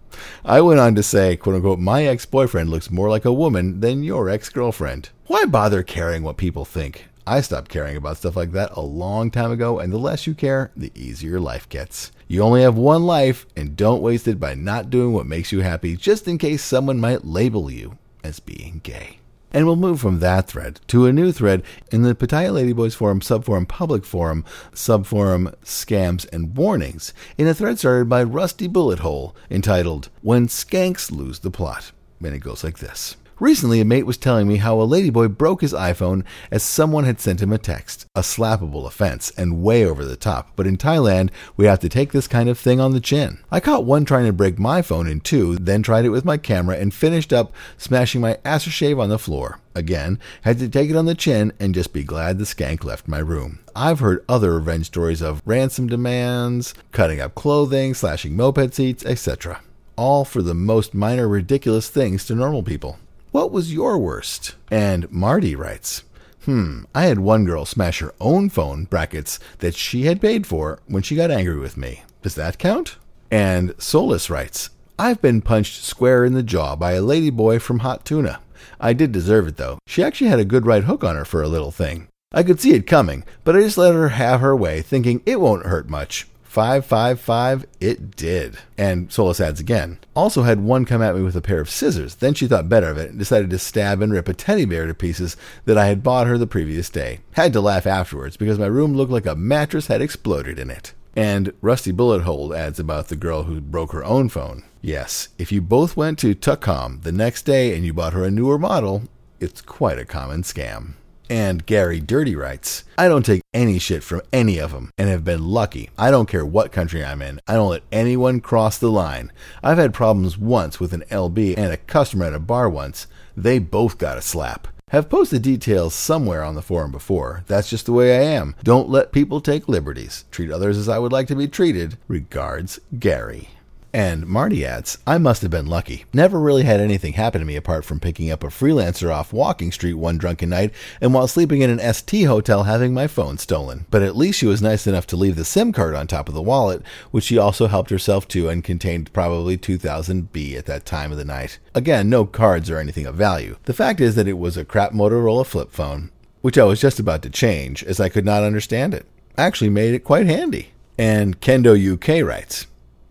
I 0.45 0.59
went 0.59 0.81
on 0.81 0.93
to 0.95 1.03
say, 1.03 1.37
quote 1.37 1.55
unquote, 1.55 1.79
my 1.79 2.03
ex 2.03 2.25
boyfriend 2.25 2.69
looks 2.69 2.91
more 2.91 3.09
like 3.09 3.23
a 3.23 3.31
woman 3.31 3.79
than 3.79 4.03
your 4.03 4.29
ex 4.29 4.49
girlfriend. 4.49 5.09
Why 5.27 5.45
bother 5.45 5.83
caring 5.83 6.21
what 6.21 6.35
people 6.35 6.65
think? 6.65 7.05
I 7.25 7.39
stopped 7.39 7.69
caring 7.69 7.95
about 7.95 8.17
stuff 8.17 8.35
like 8.35 8.51
that 8.51 8.73
a 8.73 8.81
long 8.81 9.31
time 9.31 9.51
ago, 9.51 9.79
and 9.79 9.93
the 9.93 9.97
less 9.97 10.27
you 10.27 10.33
care, 10.33 10.71
the 10.75 10.91
easier 10.95 11.39
life 11.39 11.69
gets. 11.69 12.11
You 12.27 12.41
only 12.41 12.61
have 12.61 12.75
one 12.75 13.03
life, 13.03 13.45
and 13.55 13.77
don't 13.77 14.01
waste 14.01 14.27
it 14.27 14.37
by 14.41 14.53
not 14.53 14.89
doing 14.89 15.13
what 15.13 15.25
makes 15.25 15.53
you 15.53 15.61
happy 15.61 15.95
just 15.95 16.27
in 16.27 16.37
case 16.37 16.61
someone 16.61 16.99
might 16.99 17.23
label 17.23 17.71
you 17.71 17.97
as 18.21 18.41
being 18.41 18.81
gay. 18.83 19.19
And 19.53 19.67
we'll 19.67 19.75
move 19.75 20.01
from 20.01 20.19
that 20.19 20.47
thread 20.47 20.79
to 20.87 21.05
a 21.05 21.13
new 21.13 21.31
thread 21.31 21.61
in 21.91 22.01
the 22.01 22.15
Pattaya 22.15 22.51
Ladyboys 22.51 22.95
Forum 22.95 23.19
subforum 23.19 23.67
public 23.67 24.03
forum, 24.03 24.43
subforum 24.73 25.53
scams 25.63 26.25
and 26.33 26.57
warnings, 26.57 27.13
in 27.37 27.47
a 27.47 27.53
thread 27.53 27.77
started 27.77 28.09
by 28.09 28.23
Rusty 28.23 28.67
Bullet 28.67 28.99
Hole 28.99 29.35
entitled 29.51 30.09
When 30.21 30.47
Skanks 30.47 31.11
Lose 31.11 31.39
the 31.39 31.51
Plot. 31.51 31.91
And 32.23 32.33
it 32.33 32.39
goes 32.39 32.63
like 32.63 32.79
this. 32.79 33.15
Recently, 33.43 33.81
a 33.81 33.85
mate 33.85 34.05
was 34.05 34.15
telling 34.15 34.47
me 34.47 34.55
how 34.55 34.79
a 34.79 34.87
ladyboy 34.87 35.37
broke 35.37 35.59
his 35.59 35.73
iPhone 35.73 36.23
as 36.49 36.63
someone 36.63 37.03
had 37.03 37.19
sent 37.19 37.41
him 37.41 37.51
a 37.51 37.57
text, 37.57 38.05
a 38.15 38.21
slappable 38.21 38.87
offense, 38.87 39.31
and 39.31 39.61
way 39.61 39.83
over 39.83 40.05
the 40.05 40.15
top. 40.15 40.53
But 40.55 40.65
in 40.65 40.77
Thailand, 40.77 41.29
we 41.57 41.65
have 41.65 41.79
to 41.79 41.89
take 41.89 42.13
this 42.13 42.25
kind 42.25 42.47
of 42.47 42.57
thing 42.57 42.79
on 42.79 42.93
the 42.93 43.01
chin. 43.01 43.39
I 43.51 43.59
caught 43.59 43.83
one 43.83 44.05
trying 44.05 44.27
to 44.27 44.31
break 44.31 44.57
my 44.57 44.81
phone 44.81 45.07
in 45.07 45.19
two, 45.19 45.57
then 45.57 45.83
tried 45.83 46.05
it 46.05 46.09
with 46.11 46.23
my 46.23 46.37
camera, 46.37 46.77
and 46.77 46.93
finished 46.93 47.33
up 47.33 47.51
smashing 47.77 48.21
my 48.21 48.35
aftershave 48.45 48.97
on 48.97 49.09
the 49.09 49.19
floor. 49.19 49.59
Again, 49.75 50.19
had 50.43 50.57
to 50.59 50.69
take 50.69 50.89
it 50.89 50.95
on 50.95 51.05
the 51.05 51.13
chin 51.13 51.51
and 51.59 51.75
just 51.75 51.91
be 51.91 52.05
glad 52.05 52.37
the 52.37 52.45
skank 52.45 52.85
left 52.85 53.09
my 53.09 53.19
room. 53.19 53.59
I've 53.75 53.99
heard 53.99 54.23
other 54.29 54.55
revenge 54.55 54.85
stories 54.85 55.21
of 55.21 55.41
ransom 55.43 55.87
demands, 55.87 56.73
cutting 56.93 57.19
up 57.19 57.35
clothing, 57.35 57.93
slashing 57.93 58.37
moped 58.37 58.73
seats, 58.73 59.05
etc. 59.05 59.59
All 59.97 60.23
for 60.23 60.41
the 60.41 60.53
most 60.53 60.93
minor 60.93 61.27
ridiculous 61.27 61.89
things 61.89 62.23
to 62.27 62.35
normal 62.35 62.63
people. 62.63 62.99
What 63.33 63.51
was 63.51 63.73
your 63.73 63.97
worst? 63.97 64.53
And 64.69 65.11
Marty 65.11 65.55
writes, 65.55 66.03
Hmm, 66.45 66.83
I 66.93 67.05
had 67.05 67.17
one 67.17 67.45
girl 67.45 67.65
smash 67.65 67.97
her 67.97 68.13
own 68.21 68.51
phone, 68.51 68.83
brackets, 68.83 69.39
that 69.57 69.73
she 69.73 70.03
had 70.03 70.21
paid 70.21 70.45
for 70.45 70.81
when 70.85 71.01
she 71.01 71.15
got 71.15 71.31
angry 71.31 71.57
with 71.57 71.75
me. 71.75 72.03
Does 72.21 72.35
that 72.35 72.59
count? 72.59 72.97
And 73.31 73.73
Solus 73.79 74.29
writes, 74.29 74.69
I've 74.99 75.19
been 75.19 75.41
punched 75.41 75.83
square 75.83 76.23
in 76.23 76.33
the 76.33 76.43
jaw 76.43 76.75
by 76.75 76.91
a 76.91 77.01
ladyboy 77.01 77.59
from 77.59 77.79
Hot 77.79 78.05
Tuna. 78.05 78.39
I 78.79 78.93
did 78.93 79.11
deserve 79.11 79.47
it 79.47 79.57
though. 79.57 79.79
She 79.87 80.03
actually 80.03 80.29
had 80.29 80.39
a 80.39 80.45
good 80.45 80.67
right 80.67 80.83
hook 80.83 81.03
on 81.03 81.15
her 81.15 81.25
for 81.25 81.41
a 81.41 81.47
little 81.47 81.71
thing. 81.71 82.09
I 82.31 82.43
could 82.43 82.59
see 82.59 82.73
it 82.73 82.85
coming, 82.85 83.23
but 83.43 83.55
I 83.55 83.61
just 83.61 83.79
let 83.79 83.95
her 83.95 84.09
have 84.09 84.41
her 84.41 84.55
way, 84.55 84.83
thinking 84.83 85.23
it 85.25 85.39
won't 85.39 85.65
hurt 85.65 85.89
much. 85.89 86.27
555 86.53 87.65
it 87.79 88.15
did. 88.15 88.59
And 88.77 89.11
Solus 89.11 89.41
adds 89.41 89.59
again. 89.59 89.97
Also 90.15 90.43
had 90.43 90.59
one 90.59 90.85
come 90.85 91.01
at 91.01 91.15
me 91.15 91.23
with 91.23 91.35
a 91.35 91.41
pair 91.41 91.59
of 91.59 91.67
scissors. 91.67 92.13
Then 92.13 92.35
she 92.35 92.45
thought 92.45 92.69
better 92.69 92.91
of 92.91 92.97
it 92.99 93.09
and 93.09 93.17
decided 93.17 93.49
to 93.49 93.57
stab 93.57 94.03
and 94.03 94.13
rip 94.13 94.27
a 94.27 94.35
teddy 94.35 94.65
bear 94.65 94.85
to 94.85 94.93
pieces 94.93 95.35
that 95.65 95.79
I 95.79 95.87
had 95.87 96.03
bought 96.03 96.27
her 96.27 96.37
the 96.37 96.45
previous 96.45 96.91
day. 96.91 97.21
Had 97.31 97.53
to 97.53 97.59
laugh 97.61 97.87
afterwards 97.87 98.37
because 98.37 98.59
my 98.59 98.67
room 98.67 98.93
looked 98.93 99.11
like 99.11 99.25
a 99.25 99.33
mattress 99.33 99.87
had 99.87 99.99
exploded 99.99 100.59
in 100.59 100.69
it. 100.69 100.93
And 101.15 101.53
Rusty 101.59 101.91
Bullet 101.91 102.21
Hole 102.21 102.53
adds 102.53 102.79
about 102.79 103.07
the 103.07 103.15
girl 103.15 103.43
who 103.43 103.59
broke 103.59 103.91
her 103.91 104.05
own 104.05 104.29
phone. 104.29 104.63
Yes, 104.79 105.29
if 105.39 105.51
you 105.51 105.59
both 105.59 105.97
went 105.97 106.19
to 106.19 106.35
Tukcom 106.35 107.01
the 107.01 107.11
next 107.11 107.47
day 107.47 107.75
and 107.75 107.83
you 107.83 107.95
bought 107.95 108.13
her 108.13 108.23
a 108.23 108.29
newer 108.29 108.59
model, 108.59 109.03
it's 109.39 109.61
quite 109.61 109.97
a 109.97 110.05
common 110.05 110.43
scam. 110.43 110.93
And 111.29 111.65
Gary 111.65 111.99
Dirty 111.99 112.35
writes, 112.35 112.83
I 112.97 113.07
don't 113.07 113.25
take 113.25 113.41
any 113.53 113.79
shit 113.79 114.03
from 114.03 114.21
any 114.31 114.59
of 114.59 114.71
them 114.71 114.91
and 114.97 115.09
have 115.09 115.23
been 115.23 115.47
lucky. 115.47 115.89
I 115.97 116.11
don't 116.11 116.29
care 116.29 116.45
what 116.45 116.71
country 116.71 117.03
I'm 117.03 117.21
in. 117.21 117.39
I 117.47 117.53
don't 117.53 117.69
let 117.69 117.83
anyone 117.91 118.41
cross 118.41 118.77
the 118.77 118.91
line. 118.91 119.31
I've 119.63 119.77
had 119.77 119.93
problems 119.93 120.37
once 120.37 120.79
with 120.79 120.93
an 120.93 121.03
LB 121.09 121.57
and 121.57 121.71
a 121.71 121.77
customer 121.77 122.25
at 122.25 122.33
a 122.33 122.39
bar 122.39 122.69
once. 122.69 123.07
They 123.35 123.59
both 123.59 123.97
got 123.97 124.17
a 124.17 124.21
slap. 124.21 124.67
Have 124.89 125.09
posted 125.09 125.41
details 125.41 125.95
somewhere 125.95 126.43
on 126.43 126.53
the 126.53 126.61
forum 126.61 126.91
before. 126.91 127.43
That's 127.47 127.67
just 127.67 127.87
the 127.87 127.93
way 127.93 128.15
I 128.15 128.35
am. 128.35 128.55
Don't 128.63 128.89
let 128.89 129.11
people 129.11 129.41
take 129.41 129.67
liberties. 129.67 130.25
Treat 130.29 130.51
others 130.51 130.77
as 130.77 130.87
I 130.87 130.99
would 130.99 131.11
like 131.11 131.27
to 131.29 131.35
be 131.35 131.47
treated. 131.47 131.97
Regards, 132.07 132.79
Gary. 132.99 133.49
And 133.95 134.25
Marty 134.25 134.65
adds, 134.65 134.97
I 135.05 135.19
must 135.19 135.43
have 135.43 135.51
been 135.51 135.67
lucky. 135.67 136.05
Never 136.11 136.39
really 136.39 136.63
had 136.63 136.79
anything 136.79 137.13
happen 137.13 137.41
to 137.41 137.45
me 137.45 137.55
apart 137.55 137.85
from 137.85 137.99
picking 137.99 138.31
up 138.31 138.43
a 138.43 138.47
freelancer 138.47 139.13
off 139.13 139.31
Walking 139.31 139.71
Street 139.71 139.93
one 139.93 140.17
drunken 140.17 140.49
night 140.49 140.73
and 140.99 141.13
while 141.13 141.27
sleeping 141.27 141.61
in 141.61 141.69
an 141.69 141.93
ST 141.93 142.25
hotel 142.25 142.63
having 142.63 142.95
my 142.95 143.05
phone 143.05 143.37
stolen. 143.37 143.85
But 143.91 144.01
at 144.01 144.15
least 144.17 144.39
she 144.39 144.47
was 144.47 144.63
nice 144.63 144.87
enough 144.87 145.05
to 145.07 145.15
leave 145.15 145.35
the 145.35 145.45
SIM 145.45 145.71
card 145.71 145.93
on 145.93 146.07
top 146.07 146.27
of 146.27 146.33
the 146.33 146.41
wallet, 146.41 146.81
which 147.11 147.25
she 147.25 147.37
also 147.37 147.67
helped 147.67 147.91
herself 147.91 148.27
to 148.29 148.49
and 148.49 148.63
contained 148.63 149.13
probably 149.13 149.59
2000B 149.59 150.57
at 150.57 150.65
that 150.65 150.87
time 150.87 151.11
of 151.11 151.19
the 151.19 151.23
night. 151.25 151.59
Again, 151.75 152.09
no 152.09 152.25
cards 152.25 152.71
or 152.71 152.79
anything 152.79 153.05
of 153.05 153.13
value. 153.13 153.57
The 153.65 153.73
fact 153.73 154.01
is 154.01 154.15
that 154.15 154.27
it 154.27 154.39
was 154.39 154.57
a 154.57 154.65
crap 154.65 154.93
Motorola 154.93 155.45
flip 155.45 155.71
phone, 155.71 156.09
which 156.41 156.57
I 156.57 156.63
was 156.63 156.81
just 156.81 156.99
about 156.99 157.21
to 157.21 157.29
change 157.29 157.83
as 157.83 157.99
I 157.99 158.09
could 158.09 158.25
not 158.25 158.41
understand 158.41 158.95
it. 158.95 159.05
Actually 159.37 159.69
made 159.69 159.93
it 159.93 160.03
quite 160.03 160.25
handy. 160.25 160.71
And 160.97 161.39
Kendo 161.39 161.75
UK 161.75 162.25
writes, 162.25 162.65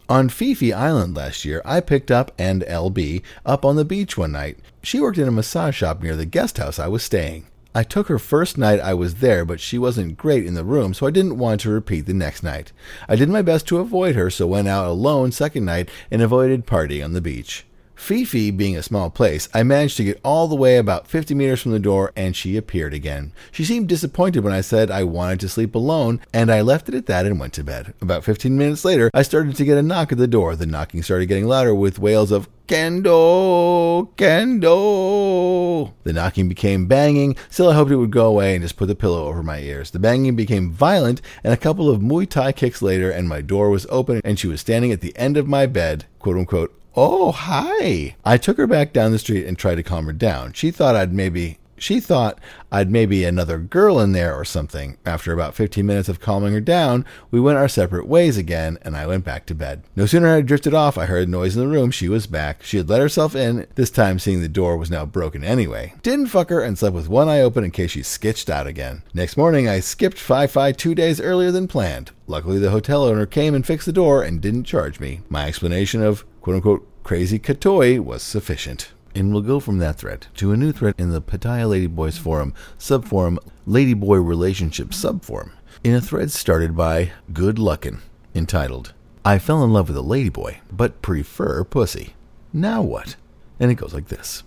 on 0.09 0.29
Phi 0.29 0.73
Island 0.73 1.17
last 1.17 1.45
year, 1.45 1.63
I 1.65 1.81
picked 1.81 2.11
up 2.11 2.33
and 2.39 2.63
LB 2.63 3.23
up 3.47 3.65
on 3.65 3.77
the 3.77 3.85
beach 3.85 4.17
one 4.17 4.33
night. 4.33 4.59
She 4.83 5.01
worked 5.01 5.19
in 5.19 5.29
a 5.29 5.33
massage 5.33 5.77
shop 5.77 6.03
near 6.03 6.17
the 6.17 6.27
guest 6.27 6.59
house 6.59 6.79
I 6.79 6.89
was 6.89 7.03
staying. 7.03 7.47
I 7.75 7.85
took 7.85 8.09
her 8.09 8.19
first 8.19 8.59
night 8.59 8.81
I 8.81 8.93
was 8.93 9.17
there, 9.17 9.47
but 9.47 9.61
she 9.61 9.79
wasn't 9.79 10.19
great 10.19 10.45
in 10.45 10.55
the 10.55 10.65
room, 10.65 10.93
so 10.93 11.07
I 11.07 11.11
didn't 11.11 11.39
want 11.39 11.63
to 11.63 11.71
repeat 11.71 12.03
the 12.03 12.13
next 12.13 12.43
night. 12.43 12.71
I 13.09 13.17
did 13.17 13.31
my 13.31 13.41
best 13.41 13.67
to 13.69 13.79
avoid 13.79 14.15
her, 14.15 14.29
so 14.29 14.47
went 14.47 14.69
out 14.69 14.87
alone 14.87 15.33
second 15.33 15.65
night 15.65 15.89
and 16.11 16.21
avoided 16.21 16.67
partying 16.67 17.03
on 17.03 17.15
the 17.15 17.23
beach. 17.23 17.65
Phi 18.03 18.51
being 18.51 18.77
a 18.77 18.83
small 18.83 19.11
place, 19.11 19.49
I 19.55 19.63
managed 19.63 19.97
to 19.99 20.05
get 20.05 20.21
all 20.25 20.49
the 20.49 20.57
way 20.57 20.77
about 20.77 21.07
50 21.07 21.37
meters 21.37 21.63
from 21.63 21.71
the 21.71 21.79
door 21.79 22.11
and 22.17 22.35
she 22.35 22.57
appeared 22.57 22.93
again. 22.93 23.33
She 23.53 23.65
seemed 23.65 23.89
disappointed 23.89 24.43
when 24.43 24.53
I 24.53 24.61
said 24.61 24.91
I 24.91 25.05
wanted 25.05 25.39
to 25.41 25.49
sleep 25.49 25.77
alone 25.77 26.21
and 26.35 26.51
I 26.51 26.63
left 26.63 26.89
it 26.89 26.97
at 26.97 27.07
that 27.07 27.27
and 27.27 27.39
went 27.39 27.53
to 27.53 27.63
bed. 27.63 27.95
About 28.01 28.25
15 28.25 28.59
minutes 28.59 28.85
later, 28.85 29.09
I 29.15 29.23
started 29.23 29.55
to 29.55 29.65
get 29.65 29.79
a 29.79 29.83
knock 29.83 30.11
at 30.11 30.19
the 30.19 30.27
door. 30.27 30.57
The 30.57 30.67
knocking 30.67 31.05
started 31.05 31.27
getting 31.27 31.47
louder 31.47 31.77
with 31.77 32.01
wails 32.01 32.33
of 32.33 32.49
Kendo, 32.67 34.09
Kendo. 34.17 35.93
The 36.03 36.13
knocking 36.13 36.49
became 36.49 36.87
banging. 36.87 37.37
Still, 37.51 37.71
I 37.71 37.75
hoped 37.75 37.93
it 37.93 37.97
would 37.97 38.11
go 38.11 38.27
away 38.27 38.57
and 38.57 38.65
just 38.65 38.77
put 38.77 38.87
the 38.87 38.97
pillow 38.97 39.27
over 39.27 39.45
my 39.45 39.61
ears. 39.61 39.93
The 39.93 39.99
banging 40.01 40.35
became 40.37 40.73
violent, 40.73 41.21
and 41.45 41.53
a 41.53 41.59
couple 41.59 41.91
of 41.91 42.01
Muay 42.01 42.29
Thai 42.29 42.53
kicks 42.53 42.81
later, 42.81 43.11
and 43.11 43.29
my 43.29 43.43
door 43.43 43.69
was 43.69 43.87
open, 43.91 44.23
and 44.25 44.39
she 44.39 44.47
was 44.47 44.61
standing 44.61 44.91
at 44.91 45.03
the 45.03 45.17
end 45.17 45.37
of 45.37 45.47
my 45.47 45.67
bed, 45.67 46.07
quote 46.19 46.37
unquote, 46.37 46.75
Oh, 46.95 47.33
hi. 47.33 48.17
I 48.25 48.37
took 48.37 48.59
her 48.59 48.67
back 48.67 48.93
down 48.93 49.13
the 49.13 49.19
street 49.19 49.47
and 49.47 49.59
tried 49.59 49.77
to 49.77 49.83
calm 49.83 50.07
her 50.07 50.13
down. 50.13 50.53
She 50.53 50.71
thought 50.71 50.95
I'd 50.95 51.13
maybe 51.13 51.59
she 51.83 52.01
thought 52.01 52.39
I'd 52.71 52.91
maybe 52.91 53.25
another 53.25 53.59
girl 53.59 54.01
in 54.01 54.13
there 54.13 54.35
or 54.35 54.45
something. 54.45 54.97
After 55.05 55.33
about 55.33 55.55
15 55.55 55.85
minutes 55.85 56.09
of 56.09 56.21
calming 56.21 56.53
her 56.53 56.61
down, 56.61 57.05
we 57.31 57.41
went 57.41 57.59
our 57.59 57.69
separate 57.69 58.07
ways 58.07 58.37
again, 58.37 58.79
and 58.83 58.97
I 58.97 59.07
went 59.07 59.25
back 59.25 59.47
to 59.47 59.55
bed. 59.55 59.83
No 59.97 60.07
sooner 60.07 60.29
had 60.29 60.39
I 60.39 60.41
drifted 60.43 60.75
off, 60.75 60.97
I 60.97 61.07
heard 61.07 61.29
a 61.29 61.31
noise 61.31 61.57
in 61.57 61.63
the 61.63 61.69
room. 61.69 61.91
She 61.91 62.09
was 62.09 62.27
back. 62.27 62.63
She 62.63 62.77
had 62.77 62.89
let 62.89 63.01
herself 63.01 63.35
in, 63.35 63.67
this 63.75 63.91
time 63.91 64.19
seeing 64.19 64.41
the 64.41 64.49
door 64.49 64.77
was 64.77 64.91
now 64.91 65.05
broken 65.05 65.45
anyway. 65.45 65.95
Didn't 66.03 66.27
fuck 66.27 66.51
her 66.51 66.61
and 66.61 66.79
slept 66.79 66.95
with 66.95 67.09
one 67.09 67.29
eye 67.29 67.41
open 67.41 67.65
in 67.65 67.71
case 67.71 67.91
she 67.91 68.03
skitched 68.03 68.49
out 68.49 68.67
again. 68.67 69.03
Next 69.13 69.37
morning, 69.37 69.69
I 69.69 69.81
skipped 69.81 70.19
Phi 70.19 70.47
Phi 70.47 70.73
two 70.73 70.95
days 70.95 71.21
earlier 71.21 71.51
than 71.51 71.69
planned. 71.69 72.13
Luckily, 72.27 72.59
the 72.59 72.71
hotel 72.71 73.05
owner 73.05 73.27
came 73.27 73.55
and 73.55 73.67
fixed 73.67 73.87
the 73.87 73.93
door 73.93 74.23
and 74.23 74.41
didn't 74.41 74.65
charge 74.65 75.01
me. 75.01 75.21
My 75.29 75.49
explanation 75.49 76.03
of 76.03 76.25
quote 76.41 76.57
unquote 76.57 76.89
crazy 77.03 77.39
Katoi 77.39 77.99
was 77.99 78.23
sufficient. 78.23 78.93
And 79.15 79.33
we'll 79.33 79.43
go 79.43 79.61
from 79.61 79.79
that 79.79 79.97
thread 79.97 80.27
to 80.37 80.53
a 80.53 80.57
new 80.57 80.73
thread 80.73 80.95
in 80.99 81.11
the 81.11 81.21
Pattaya 81.21 81.67
Ladyboys 81.69 82.19
forum, 82.19 82.55
subforum, 82.79 83.39
Ladyboy 83.67 84.27
Relationship 84.27 84.89
subforum, 84.89 85.53
in 85.85 85.95
a 85.95 86.01
thread 86.01 86.31
started 86.31 86.77
by 86.77 87.13
Good 87.33 87.57
Luckin, 87.57 88.01
entitled, 88.35 88.95
I 89.25 89.39
fell 89.39 89.63
in 89.63 89.73
love 89.73 89.89
with 89.89 89.97
a 89.97 90.01
ladyboy, 90.01 90.59
but 90.73 91.01
prefer 91.01 91.63
pussy. 91.63 92.15
Now 92.53 92.83
what? 92.83 93.17
And 93.61 93.71
it 93.71 93.77
goes 93.77 93.95
like 93.95 94.09
this. 94.09 94.43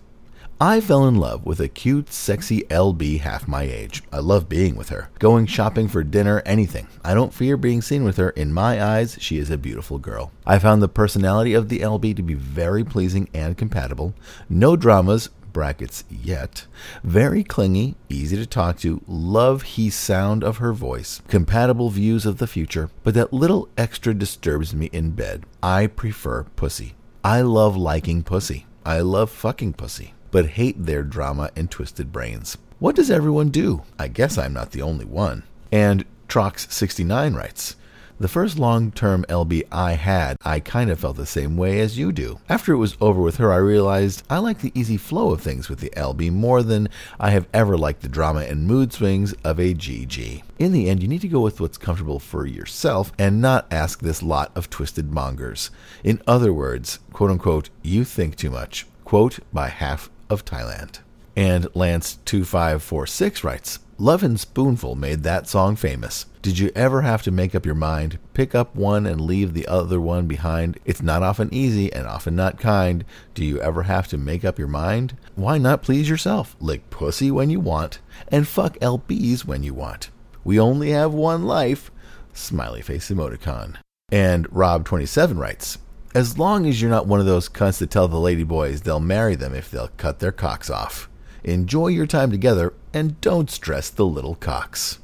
I 0.61 0.79
fell 0.79 1.05
in 1.05 1.15
love 1.15 1.45
with 1.45 1.59
a 1.59 1.67
cute, 1.67 2.13
sexy 2.13 2.61
LB 2.69 3.19
half 3.19 3.45
my 3.45 3.63
age. 3.63 4.03
I 4.13 4.19
love 4.19 4.47
being 4.47 4.77
with 4.77 4.87
her. 4.87 5.09
Going 5.19 5.47
shopping 5.47 5.89
for 5.89 6.01
dinner, 6.01 6.41
anything. 6.45 6.87
I 7.03 7.13
don't 7.13 7.33
fear 7.33 7.57
being 7.57 7.81
seen 7.81 8.05
with 8.05 8.15
her. 8.15 8.29
In 8.29 8.53
my 8.53 8.81
eyes, 8.81 9.17
she 9.19 9.37
is 9.37 9.49
a 9.49 9.57
beautiful 9.57 9.99
girl. 9.99 10.31
I 10.45 10.59
found 10.59 10.81
the 10.81 10.87
personality 10.87 11.53
of 11.53 11.67
the 11.67 11.79
LB 11.79 12.15
to 12.15 12.23
be 12.23 12.35
very 12.35 12.85
pleasing 12.85 13.27
and 13.33 13.57
compatible. 13.57 14.13
No 14.47 14.77
dramas, 14.77 15.29
brackets 15.51 16.05
yet. 16.09 16.67
Very 17.03 17.43
clingy, 17.43 17.95
easy 18.07 18.37
to 18.37 18.45
talk 18.45 18.77
to, 18.79 19.01
love 19.07 19.63
he 19.63 19.89
sound 19.89 20.41
of 20.41 20.57
her 20.57 20.71
voice, 20.71 21.21
compatible 21.27 21.89
views 21.89 22.25
of 22.25 22.37
the 22.37 22.47
future, 22.47 22.89
but 23.03 23.13
that 23.13 23.33
little 23.33 23.67
extra 23.77 24.13
disturbs 24.13 24.73
me 24.73 24.85
in 24.93 25.11
bed. 25.11 25.45
I 25.61 25.87
prefer 25.87 26.45
pussy. 26.55 26.95
I 27.25 27.41
love 27.41 27.75
liking 27.75 28.23
pussy. 28.23 28.67
I 28.85 29.01
love 29.01 29.29
fucking 29.29 29.73
pussy 29.73 30.13
but 30.31 30.47
hate 30.51 30.85
their 30.85 31.03
drama 31.03 31.49
and 31.55 31.69
twisted 31.71 32.11
brains. 32.11 32.57
What 32.79 32.95
does 32.95 33.09
everyone 33.09 33.49
do? 33.49 33.83
I 33.97 34.07
guess 34.07 34.37
I'm 34.37 34.53
not 34.53 34.71
the 34.71 34.81
only 34.81 35.05
one. 35.05 35.43
And 35.71 36.05
Trox69 36.27 37.35
writes, 37.35 37.75
the 38.17 38.29
first 38.29 38.57
long 38.57 38.93
term 38.93 39.25
LB 39.27 39.63
I 39.73 39.93
had, 39.93 40.37
I 40.41 40.61
kind 40.61 40.89
of 40.89 41.01
felt 41.01 41.17
the 41.17 41.25
same 41.25 41.57
way 41.57 41.81
as 41.81 41.97
you 41.97 42.13
do. 42.13 42.39
After 42.47 42.71
it 42.71 42.77
was 42.77 42.95
over 43.01 43.21
with 43.21 43.35
her, 43.37 43.51
I 43.51 43.57
realized 43.57 44.23
I 44.29 44.37
like 44.37 44.59
the 44.59 44.71
easy 44.73 44.95
flow 44.95 45.31
of 45.31 45.41
things 45.41 45.67
with 45.67 45.79
the 45.79 45.89
LB 45.97 46.31
more 46.31 46.63
than 46.63 46.87
I 47.19 47.31
have 47.31 47.49
ever 47.53 47.77
liked 47.77 48.03
the 48.03 48.07
drama 48.07 48.41
and 48.41 48.67
mood 48.67 48.93
swings 48.93 49.33
of 49.43 49.59
a 49.59 49.73
GG. 49.73 50.43
In 50.57 50.71
the 50.71 50.89
end, 50.89 51.01
you 51.01 51.09
need 51.09 51.21
to 51.21 51.27
go 51.27 51.41
with 51.41 51.59
what's 51.59 51.77
comfortable 51.77 52.19
for 52.19 52.45
yourself 52.45 53.11
and 53.19 53.41
not 53.41 53.67
ask 53.69 53.99
this 53.99 54.23
lot 54.23 54.49
of 54.55 54.69
twisted 54.69 55.11
mongers. 55.11 55.69
In 56.01 56.21
other 56.25 56.53
words, 56.53 56.99
quote 57.11 57.31
unquote, 57.31 57.69
you 57.81 58.05
think 58.05 58.37
too 58.37 58.49
much. 58.49 58.85
Quote 59.03 59.39
by 59.51 59.67
half 59.67 60.09
of 60.29 60.45
Thailand. 60.45 60.99
And 61.35 61.65
Lance2546 61.73 63.43
writes, 63.43 63.79
Lovin' 63.97 64.37
Spoonful 64.37 64.95
made 64.95 65.23
that 65.23 65.47
song 65.47 65.77
famous. 65.77 66.25
Did 66.41 66.59
you 66.59 66.69
ever 66.75 67.01
have 67.01 67.23
to 67.23 67.31
make 67.31 67.55
up 67.55 67.65
your 67.65 67.75
mind, 67.75 68.19
pick 68.33 68.53
up 68.53 68.75
one 68.75 69.05
and 69.05 69.21
leave 69.21 69.53
the 69.53 69.67
other 69.67 70.01
one 70.01 70.27
behind? 70.27 70.77
It's 70.83 71.01
not 71.01 71.23
often 71.23 71.53
easy 71.53 71.91
and 71.93 72.05
often 72.05 72.35
not 72.35 72.59
kind. 72.59 73.05
Do 73.33 73.43
you 73.45 73.59
ever 73.61 73.83
have 73.83 74.07
to 74.09 74.17
make 74.17 74.43
up 74.43 74.59
your 74.59 74.67
mind? 74.67 75.17
Why 75.35 75.57
not 75.57 75.81
please 75.81 76.09
yourself? 76.09 76.57
Lick 76.59 76.89
pussy 76.89 77.31
when 77.31 77.49
you 77.49 77.61
want 77.61 77.99
and 78.27 78.47
fuck 78.47 78.77
LBs 78.79 79.45
when 79.45 79.63
you 79.63 79.73
want. 79.73 80.09
We 80.43 80.59
only 80.59 80.91
have 80.91 81.13
one 81.13 81.45
life. 81.45 81.89
Smiley 82.33 82.81
face 82.81 83.09
emoticon. 83.09 83.77
And 84.11 84.47
Rob27 84.49 85.37
writes, 85.37 85.77
as 86.15 86.39
long 86.39 86.65
as 86.65 86.81
you're 86.81 86.89
not 86.89 87.07
one 87.07 87.19
of 87.19 87.25
those 87.25 87.49
cunts 87.49 87.79
that 87.79 87.91
tell 87.91 88.07
the 88.07 88.15
ladyboys 88.15 88.83
they'll 88.83 89.01
marry 89.01 89.35
them 89.35 89.53
if 89.53 89.69
they'll 89.69 89.89
cut 89.97 90.19
their 90.19 90.31
cocks 90.31 90.69
off. 90.69 91.09
Enjoy 91.43 91.87
your 91.87 92.07
time 92.07 92.31
together 92.31 92.73
and 92.93 93.19
don't 93.19 93.51
stress 93.51 93.89
the 93.89 94.05
little 94.05 94.35
cocks. 94.35 94.99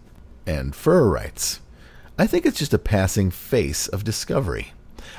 And 0.47 0.73
Fur 0.73 1.09
writes, 1.09 1.59
I 2.17 2.27
think 2.27 2.45
it's 2.45 2.59
just 2.59 2.73
a 2.73 2.79
passing 2.79 3.29
face 3.29 3.89
of 3.89 4.05
discovery. 4.05 4.71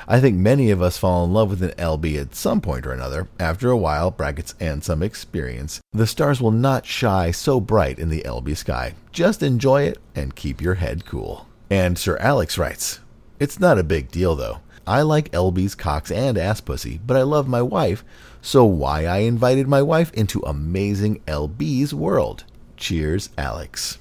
I 0.07 0.19
think 0.19 0.35
many 0.35 0.71
of 0.71 0.81
us 0.81 0.97
fall 0.97 1.23
in 1.25 1.31
love 1.31 1.51
with 1.51 1.61
an 1.61 1.71
LB 1.71 2.19
at 2.19 2.33
some 2.33 2.59
point 2.59 2.87
or 2.87 2.91
another. 2.91 3.27
After 3.39 3.69
a 3.69 3.77
while, 3.77 4.09
brackets 4.09 4.55
and 4.59 4.83
some 4.83 5.03
experience, 5.03 5.79
the 5.91 6.07
stars 6.07 6.41
will 6.41 6.51
not 6.51 6.87
shine 6.87 7.33
so 7.33 7.61
bright 7.61 7.99
in 7.99 8.09
the 8.09 8.23
LB 8.23 8.57
sky. 8.57 8.95
Just 9.11 9.43
enjoy 9.43 9.83
it 9.83 9.99
and 10.15 10.35
keep 10.35 10.59
your 10.59 10.75
head 10.75 11.05
cool. 11.05 11.47
And 11.69 11.99
Sir 11.99 12.17
Alex 12.17 12.57
writes, 12.57 12.99
It's 13.39 13.59
not 13.59 13.77
a 13.77 13.83
big 13.83 14.09
deal 14.09 14.35
though. 14.35 14.59
I 14.85 15.01
like 15.01 15.31
LB's 15.31 15.75
cocks 15.75 16.11
and 16.11 16.37
ass 16.37 16.59
pussy, 16.59 16.99
but 17.05 17.15
I 17.15 17.21
love 17.21 17.47
my 17.47 17.61
wife, 17.61 18.03
so 18.41 18.65
why 18.65 19.05
I 19.05 19.19
invited 19.19 19.67
my 19.67 19.81
wife 19.81 20.11
into 20.13 20.41
amazing 20.41 21.21
LB's 21.27 21.93
world. 21.93 22.43
Cheers, 22.75 23.29
Alex. 23.37 23.99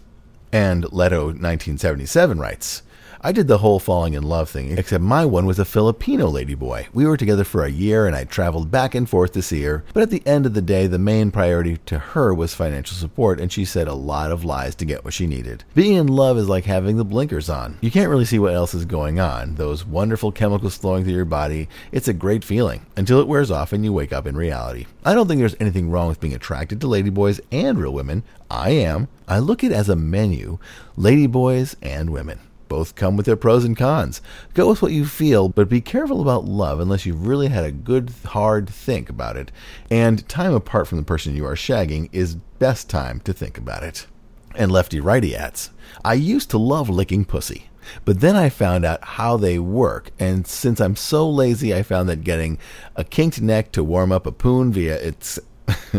And 0.53 0.85
Leto1977 0.85 2.41
writes, 2.41 2.83
I 3.25 3.31
did 3.31 3.47
the 3.47 3.59
whole 3.59 3.79
falling 3.79 4.15
in 4.15 4.25
love 4.25 4.51
thing, 4.51 4.77
except 4.77 5.05
my 5.05 5.25
one 5.25 5.47
was 5.47 5.61
a 5.61 5.65
Filipino 5.65 6.29
ladyboy. 6.29 6.89
We 6.93 7.07
were 7.07 7.17
together 7.17 7.45
for 7.45 7.65
a 7.65 7.71
year 7.71 8.09
and 8.09 8.17
I 8.17 8.25
traveled 8.25 8.73
back 8.73 8.97
and 8.97 9.09
forth 9.09 9.31
to 9.35 9.43
see 9.43 9.63
her, 9.63 9.85
but 9.95 10.03
at 10.03 10.11
the 10.11 10.27
end 10.27 10.45
of 10.45 10.55
the 10.55 10.61
day, 10.61 10.89
the 10.89 10.99
main 10.99 11.31
priority 11.31 11.77
to 11.87 12.01
her 12.01 12.35
was 12.35 12.53
financial 12.53 12.97
support, 12.97 13.39
and 13.39 13.53
she 13.53 13.65
said 13.65 13.87
a 13.87 13.95
lot 13.95 14.33
of 14.33 14.45
lies 14.45 14.75
to 14.75 14.85
get 14.85 15.05
what 15.05 15.15
she 15.15 15.29
needed. 15.29 15.63
Being 15.73 15.95
in 15.95 16.09
love 16.09 16.37
is 16.37 16.49
like 16.49 16.65
having 16.65 16.97
the 16.97 17.05
blinkers 17.05 17.49
on. 17.49 17.79
You 17.81 17.93
can't 17.93 18.11
really 18.11 18.25
see 18.25 18.41
what 18.41 18.55
else 18.55 18.75
is 18.75 18.87
going 18.87 19.21
on. 19.21 19.55
Those 19.55 19.87
wonderful 19.87 20.33
chemicals 20.33 20.77
flowing 20.77 21.05
through 21.05 21.13
your 21.13 21.25
body, 21.25 21.69
it's 21.93 22.09
a 22.09 22.13
great 22.13 22.43
feeling 22.43 22.85
until 22.97 23.21
it 23.21 23.29
wears 23.29 23.53
off 23.53 23.73
and 23.73 23.85
you 23.85 23.93
wake 23.93 24.13
up 24.13 24.27
in 24.27 24.37
reality. 24.37 24.87
I 25.05 25.15
don't 25.15 25.29
think 25.29 25.39
there's 25.39 25.55
anything 25.61 25.91
wrong 25.91 26.09
with 26.09 26.19
being 26.19 26.35
attracted 26.35 26.81
to 26.81 26.89
ladyboys 26.89 27.39
and 27.53 27.79
real 27.79 27.93
women. 27.93 28.25
I 28.51 28.71
am. 28.71 29.07
I 29.29 29.39
look 29.39 29.63
at 29.63 29.71
it 29.71 29.77
as 29.77 29.89
a 29.89 29.95
menu 29.95 30.59
ladyboys 30.99 31.77
and 31.81 32.11
women. 32.11 32.41
Both 32.73 32.95
come 32.95 33.19
with 33.19 33.27
their 33.27 33.37
pros 33.37 33.67
and 33.67 33.77
cons. 33.77 34.23
Go 34.55 34.71
with 34.71 34.81
what 34.81 34.93
you 34.93 35.05
feel, 35.05 35.51
but 35.51 35.69
be 35.69 35.83
careful 35.83 36.23
about 36.23 36.47
love 36.47 36.81
unless 36.81 37.05
you've 37.05 37.27
really 37.27 37.49
had 37.49 37.67
a 37.67 37.71
good, 37.71 38.11
hard 38.25 38.67
think 38.67 39.11
about 39.11 39.37
it. 39.37 39.53
And 39.91 40.27
time 40.27 40.55
apart 40.55 40.89
from 40.89 40.97
the 40.97 41.05
person 41.05 41.37
you 41.37 41.45
are 41.45 41.55
shagging 41.55 42.09
is 42.13 42.35
best 42.35 42.89
time 42.89 43.21
to 43.25 43.35
think 43.35 43.59
about 43.59 43.83
it. 43.83 44.07
And 44.55 44.73
lefty 44.73 45.01
righty 45.01 45.37
ats. 45.37 45.69
I 46.03 46.15
used 46.15 46.49
to 46.49 46.57
love 46.57 46.89
licking 46.89 47.27
pussy. 47.27 47.69
But 48.07 48.21
then 48.21 48.37
I 48.37 48.49
found 48.49 48.87
out 48.87 49.05
how 49.05 49.37
they 49.37 49.59
work, 49.59 50.11
and 50.19 50.47
since 50.47 50.81
I'm 50.81 50.97
so 50.97 51.29
lazy, 51.29 51.75
I 51.75 51.83
found 51.83 52.09
that 52.09 52.25
getting 52.25 52.57
a 52.97 53.05
kinked 53.05 53.43
neck 53.43 53.71
to 53.73 53.85
warm 53.85 54.11
up 54.11 54.25
a 54.25 54.33
poon 54.33 54.73
via 54.73 54.95
its. 54.95 55.39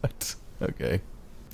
what? 0.00 0.34
Okay. 0.60 1.00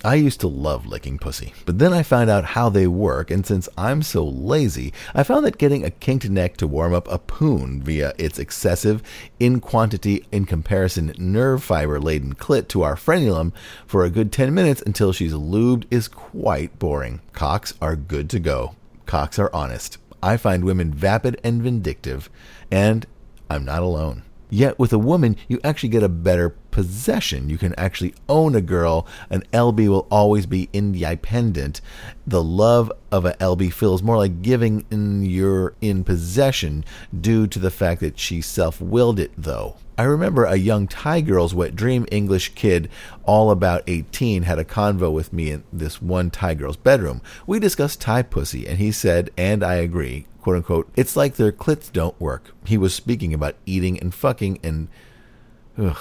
I 0.07 0.15
used 0.15 0.39
to 0.43 0.47
love 0.47 0.87
licking 0.87 1.19
pussy, 1.19 1.53
but 1.65 1.81
then 1.81 1.93
I 1.93 2.05
found 2.05 2.31
out 2.31 2.45
how 2.45 2.69
they 2.69 2.87
work, 2.87 3.29
and 3.29 3.45
since 3.45 3.69
I'm 3.77 4.03
so 4.03 4.25
lazy, 4.25 4.93
I 5.17 5.25
found 5.25 5.45
that 5.45 5.59
getting 5.59 5.85
a 5.85 5.91
kinked 5.91 6.31
neck 6.31 6.57
to 6.59 6.69
warm 6.69 6.95
up 6.95 7.11
a 7.11 7.19
poon 7.19 7.83
via 7.83 8.13
its 8.17 8.39
excessive, 8.39 9.03
in 9.41 9.59
quantity, 9.59 10.25
in 10.31 10.45
comparison, 10.45 11.13
nerve 11.19 11.65
fiber 11.65 11.99
laden 11.99 12.37
clit 12.37 12.69
to 12.69 12.83
our 12.83 12.95
frenulum 12.95 13.53
for 13.85 14.05
a 14.05 14.11
good 14.11 14.31
10 14.31 14.55
minutes 14.55 14.81
until 14.87 15.13
she's 15.13 15.35
lubed 15.35 15.87
is 15.91 16.07
quite 16.07 16.79
boring. 16.79 17.21
Cocks 17.33 17.75
are 17.83 17.97
good 17.97 18.31
to 18.31 18.39
go. 18.39 18.77
Cocks 19.07 19.41
are 19.41 19.51
honest. 19.53 19.99
I 20.23 20.37
find 20.37 20.63
women 20.63 20.95
vapid 20.95 21.41
and 21.43 21.61
vindictive, 21.61 22.31
and 22.71 23.07
I'm 23.51 23.65
not 23.65 23.83
alone. 23.83 24.23
Yet 24.51 24.79
with 24.79 24.93
a 24.93 25.01
woman, 25.01 25.37
you 25.49 25.59
actually 25.65 25.89
get 25.89 26.05
a 26.05 26.09
better 26.09 26.51
possession. 26.71 27.49
You 27.49 27.59
can 27.59 27.75
actually 27.75 28.15
own 28.29 28.55
a 28.55 28.61
girl. 28.61 29.07
An 29.31 29.43
LB 29.53 29.89
will 29.89 30.07
always 30.11 30.47
be 30.47 30.69
independent. 30.73 31.81
The 32.27 32.43
love 32.43 32.93
of 33.11 33.25
a 33.25 33.35
LB 33.35 33.73
feels 33.73 34.03
more 34.03 34.17
like 34.17 34.43
giving 34.43 34.85
in 34.91 35.25
you're 35.25 35.75
in 35.81 36.05
possession 36.05 36.85
due 37.19 37.47
to 37.47 37.59
the 37.59 37.71
fact 37.71 38.01
that 38.01 38.19
she 38.19 38.41
self-willed 38.41 39.19
it 39.19 39.33
though. 39.37 39.77
I 39.99 40.03
remember 40.03 40.45
a 40.45 40.57
young 40.57 40.89
Thai 40.89 41.23
girl's 41.23 41.55
wet 41.55 41.75
dream 41.75 42.07
English 42.11 42.55
kid, 42.55 42.91
all 43.25 43.51
about 43.51 43.83
18, 43.87 44.43
had 44.43 44.59
a 44.59 44.65
convo 44.65 45.11
with 45.11 45.33
me 45.33 45.51
in 45.51 45.65
this 45.73 46.03
one 46.03 46.31
Thai 46.31 46.53
girl's 46.55 46.77
bedroom. 46.77 47.23
We 47.47 47.59
discussed 47.59 48.03
Thai 48.03 48.23
pussy, 48.23 48.67
and 48.67 48.77
he 48.77 48.93
said, 48.93 49.31
and 49.39 49.65
I 49.65 49.77
agree, 49.77 50.27
quote 50.43 50.57
unquote, 50.57 50.91
it's 50.97 51.17
like 51.17 51.37
their 51.37 51.51
clits 51.51 51.91
don't 51.91 52.21
work. 52.21 52.53
He 52.67 52.77
was 52.77 52.95
speaking 52.95 53.33
about 53.33 53.57
eating 53.65 53.99
and 53.99 54.15
fucking 54.15 54.59
and. 54.63 54.89
Ugh. 55.79 55.99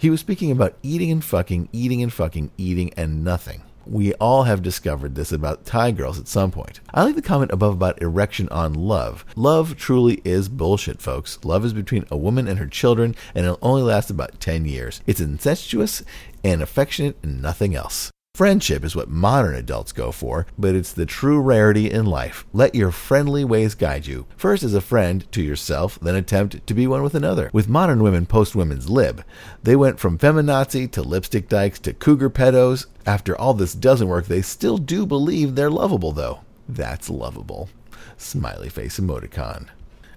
He 0.00 0.10
was 0.10 0.20
speaking 0.20 0.52
about 0.52 0.76
eating 0.84 1.10
and 1.10 1.24
fucking, 1.24 1.70
eating 1.72 2.04
and 2.04 2.12
fucking, 2.12 2.52
eating 2.56 2.94
and 2.96 3.24
nothing. 3.24 3.62
We 3.84 4.14
all 4.14 4.44
have 4.44 4.62
discovered 4.62 5.16
this 5.16 5.32
about 5.32 5.64
Thai 5.64 5.90
girls 5.90 6.20
at 6.20 6.28
some 6.28 6.52
point. 6.52 6.78
I 6.94 7.02
like 7.02 7.16
the 7.16 7.22
comment 7.22 7.50
above 7.50 7.72
about 7.72 8.00
erection 8.00 8.48
on 8.50 8.74
love. 8.74 9.24
Love 9.34 9.76
truly 9.76 10.22
is 10.24 10.48
bullshit, 10.48 11.02
folks. 11.02 11.40
Love 11.42 11.64
is 11.64 11.72
between 11.72 12.04
a 12.12 12.16
woman 12.16 12.46
and 12.46 12.60
her 12.60 12.68
children, 12.68 13.16
and 13.34 13.44
it'll 13.44 13.58
only 13.60 13.82
last 13.82 14.08
about 14.08 14.38
10 14.38 14.66
years. 14.66 15.00
It's 15.08 15.20
incestuous 15.20 16.04
and 16.44 16.62
affectionate 16.62 17.16
and 17.24 17.42
nothing 17.42 17.74
else. 17.74 18.12
Friendship 18.38 18.84
is 18.84 18.94
what 18.94 19.08
modern 19.10 19.56
adults 19.56 19.90
go 19.90 20.12
for, 20.12 20.46
but 20.56 20.76
it's 20.76 20.92
the 20.92 21.04
true 21.04 21.40
rarity 21.40 21.90
in 21.90 22.06
life. 22.06 22.46
Let 22.52 22.72
your 22.72 22.92
friendly 22.92 23.44
ways 23.44 23.74
guide 23.74 24.06
you. 24.06 24.28
First 24.36 24.62
as 24.62 24.74
a 24.74 24.80
friend 24.80 25.26
to 25.32 25.42
yourself, 25.42 25.98
then 25.98 26.14
attempt 26.14 26.64
to 26.64 26.72
be 26.72 26.86
one 26.86 27.02
with 27.02 27.16
another. 27.16 27.50
With 27.52 27.68
modern 27.68 28.00
women 28.00 28.26
post 28.26 28.54
women's 28.54 28.88
lib, 28.88 29.24
they 29.64 29.74
went 29.74 29.98
from 29.98 30.18
feminazi 30.18 30.88
to 30.92 31.02
lipstick 31.02 31.48
dykes 31.48 31.80
to 31.80 31.92
cougar 31.92 32.30
pedos. 32.30 32.86
After 33.04 33.36
all 33.36 33.54
this 33.54 33.74
doesn't 33.74 34.06
work, 34.06 34.26
they 34.26 34.42
still 34.42 34.78
do 34.78 35.04
believe 35.04 35.56
they're 35.56 35.68
lovable 35.68 36.12
though. 36.12 36.42
That's 36.68 37.10
lovable. 37.10 37.70
Smiley 38.18 38.68
face 38.68 39.00
emoticon. 39.00 39.66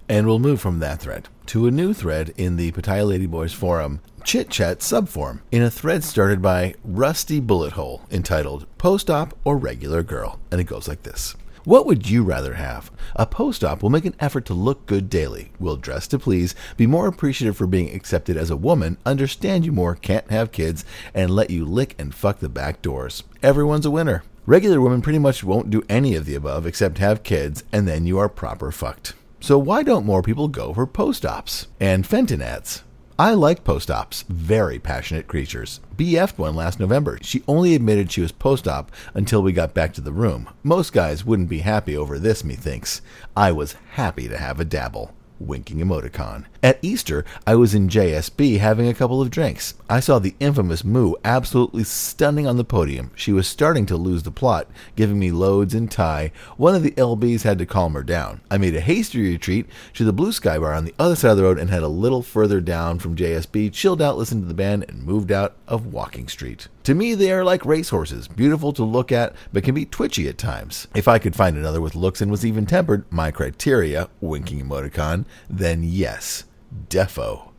And 0.08 0.26
we'll 0.26 0.38
move 0.38 0.60
from 0.60 0.78
that 0.80 1.00
thread 1.00 1.28
to 1.46 1.66
a 1.66 1.70
new 1.70 1.94
thread 1.94 2.32
in 2.36 2.56
the 2.56 2.72
Pattaya 2.72 3.06
Ladyboys 3.06 3.54
forum 3.54 4.00
chit 4.24 4.50
chat 4.50 4.78
subform 4.78 5.40
in 5.50 5.62
a 5.62 5.70
thread 5.70 6.04
started 6.04 6.40
by 6.40 6.74
Rusty 6.84 7.40
Bullet 7.40 7.72
Hole 7.72 8.02
entitled 8.10 8.66
Post 8.78 9.10
Op 9.10 9.36
or 9.44 9.56
Regular 9.56 10.02
Girl. 10.02 10.38
And 10.50 10.60
it 10.60 10.64
goes 10.64 10.86
like 10.88 11.02
this. 11.02 11.34
What 11.64 11.86
would 11.86 12.10
you 12.10 12.24
rather 12.24 12.54
have? 12.54 12.90
A 13.14 13.24
post 13.24 13.62
op 13.62 13.82
will 13.82 13.90
make 13.90 14.04
an 14.04 14.16
effort 14.18 14.44
to 14.46 14.54
look 14.54 14.84
good 14.86 15.08
daily, 15.08 15.52
will 15.60 15.76
dress 15.76 16.08
to 16.08 16.18
please, 16.18 16.56
be 16.76 16.88
more 16.88 17.06
appreciative 17.06 17.56
for 17.56 17.68
being 17.68 17.94
accepted 17.94 18.36
as 18.36 18.50
a 18.50 18.56
woman, 18.56 18.96
understand 19.06 19.64
you 19.64 19.70
more, 19.70 19.94
can't 19.94 20.28
have 20.30 20.50
kids, 20.50 20.84
and 21.14 21.30
let 21.30 21.50
you 21.50 21.64
lick 21.64 21.94
and 22.00 22.16
fuck 22.16 22.40
the 22.40 22.48
back 22.48 22.82
doors. 22.82 23.22
Everyone's 23.44 23.86
a 23.86 23.92
winner. 23.92 24.24
Regular 24.44 24.80
women 24.80 25.02
pretty 25.02 25.20
much 25.20 25.44
won't 25.44 25.70
do 25.70 25.84
any 25.88 26.16
of 26.16 26.24
the 26.24 26.34
above 26.34 26.66
except 26.66 26.98
have 26.98 27.22
kids, 27.22 27.62
and 27.70 27.86
then 27.86 28.06
you 28.06 28.18
are 28.18 28.28
proper 28.28 28.72
fucked. 28.72 29.14
So 29.42 29.58
why 29.58 29.82
don't 29.82 30.06
more 30.06 30.22
people 30.22 30.46
go 30.46 30.72
for 30.72 30.86
post 30.86 31.26
ops? 31.26 31.66
And 31.80 32.06
Fenton 32.06 32.40
ads. 32.40 32.84
I 33.18 33.34
like 33.34 33.64
post 33.64 33.90
ops, 33.90 34.22
very 34.28 34.78
passionate 34.78 35.26
creatures. 35.26 35.80
BF'd 35.96 36.38
one 36.38 36.54
last 36.54 36.78
November. 36.78 37.18
She 37.22 37.42
only 37.48 37.74
admitted 37.74 38.12
she 38.12 38.20
was 38.20 38.30
post 38.30 38.68
op 38.68 38.92
until 39.14 39.42
we 39.42 39.52
got 39.52 39.74
back 39.74 39.94
to 39.94 40.00
the 40.00 40.12
room. 40.12 40.48
Most 40.62 40.92
guys 40.92 41.24
wouldn't 41.24 41.48
be 41.48 41.58
happy 41.58 41.96
over 41.96 42.20
this, 42.20 42.44
methinks. 42.44 43.02
I 43.36 43.50
was 43.50 43.74
happy 43.94 44.28
to 44.28 44.38
have 44.38 44.60
a 44.60 44.64
dabble 44.64 45.12
winking 45.40 45.78
emoticon. 45.78 46.44
At 46.64 46.78
Easter, 46.80 47.24
I 47.44 47.56
was 47.56 47.74
in 47.74 47.88
JSB 47.88 48.60
having 48.60 48.86
a 48.86 48.94
couple 48.94 49.20
of 49.20 49.30
drinks. 49.30 49.74
I 49.90 49.98
saw 49.98 50.20
the 50.20 50.36
infamous 50.38 50.84
Moo 50.84 51.14
absolutely 51.24 51.82
stunning 51.82 52.46
on 52.46 52.56
the 52.56 52.62
podium. 52.62 53.10
She 53.16 53.32
was 53.32 53.48
starting 53.48 53.84
to 53.86 53.96
lose 53.96 54.22
the 54.22 54.30
plot, 54.30 54.70
giving 54.94 55.18
me 55.18 55.32
loads 55.32 55.74
in 55.74 55.88
Thai. 55.88 56.30
One 56.56 56.76
of 56.76 56.84
the 56.84 56.92
LBs 56.92 57.42
had 57.42 57.58
to 57.58 57.66
calm 57.66 57.94
her 57.94 58.04
down. 58.04 58.42
I 58.48 58.58
made 58.58 58.76
a 58.76 58.80
hasty 58.80 59.20
retreat 59.22 59.66
to 59.94 60.04
the 60.04 60.12
Blue 60.12 60.30
Sky 60.30 60.56
Bar 60.56 60.72
on 60.72 60.84
the 60.84 60.94
other 61.00 61.16
side 61.16 61.32
of 61.32 61.36
the 61.38 61.42
road 61.42 61.58
and 61.58 61.68
had 61.68 61.82
a 61.82 61.88
little 61.88 62.22
further 62.22 62.60
down 62.60 63.00
from 63.00 63.16
JSB, 63.16 63.72
chilled 63.72 64.00
out, 64.00 64.16
listened 64.16 64.42
to 64.42 64.48
the 64.48 64.54
band, 64.54 64.84
and 64.88 65.02
moved 65.02 65.32
out 65.32 65.56
of 65.66 65.86
Walking 65.86 66.28
Street. 66.28 66.68
To 66.84 66.94
me, 66.94 67.16
they 67.16 67.32
are 67.32 67.42
like 67.42 67.66
racehorses, 67.66 68.28
beautiful 68.28 68.72
to 68.74 68.84
look 68.84 69.10
at, 69.10 69.34
but 69.52 69.64
can 69.64 69.74
be 69.74 69.84
twitchy 69.84 70.28
at 70.28 70.38
times. 70.38 70.86
If 70.94 71.08
I 71.08 71.18
could 71.18 71.34
find 71.34 71.56
another 71.56 71.80
with 71.80 71.96
looks 71.96 72.20
and 72.20 72.30
was 72.30 72.46
even 72.46 72.66
tempered, 72.66 73.04
my 73.10 73.32
criteria, 73.32 74.08
winking 74.20 74.64
emoticon, 74.64 75.24
then 75.50 75.82
yes, 75.82 76.44
defo. 76.88 77.50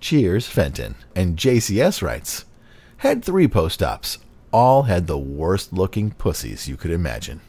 Cheers, 0.00 0.46
Fenton. 0.46 0.94
And 1.14 1.36
JCS 1.36 2.02
writes, 2.02 2.44
had 2.98 3.24
three 3.24 3.46
post 3.46 3.82
ops. 3.82 4.18
All 4.52 4.84
had 4.84 5.06
the 5.06 5.18
worst 5.18 5.72
looking 5.72 6.10
pussies 6.12 6.68
you 6.68 6.76
could 6.76 6.90
imagine. 6.90 7.40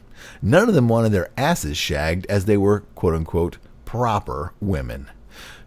None 0.42 0.68
of 0.68 0.74
them 0.74 0.88
wanted 0.88 1.12
their 1.12 1.30
asses 1.36 1.76
shagged 1.76 2.26
as 2.26 2.44
they 2.44 2.56
were, 2.56 2.80
quote 2.94 3.14
unquote, 3.14 3.58
proper 3.84 4.52
women. 4.60 5.10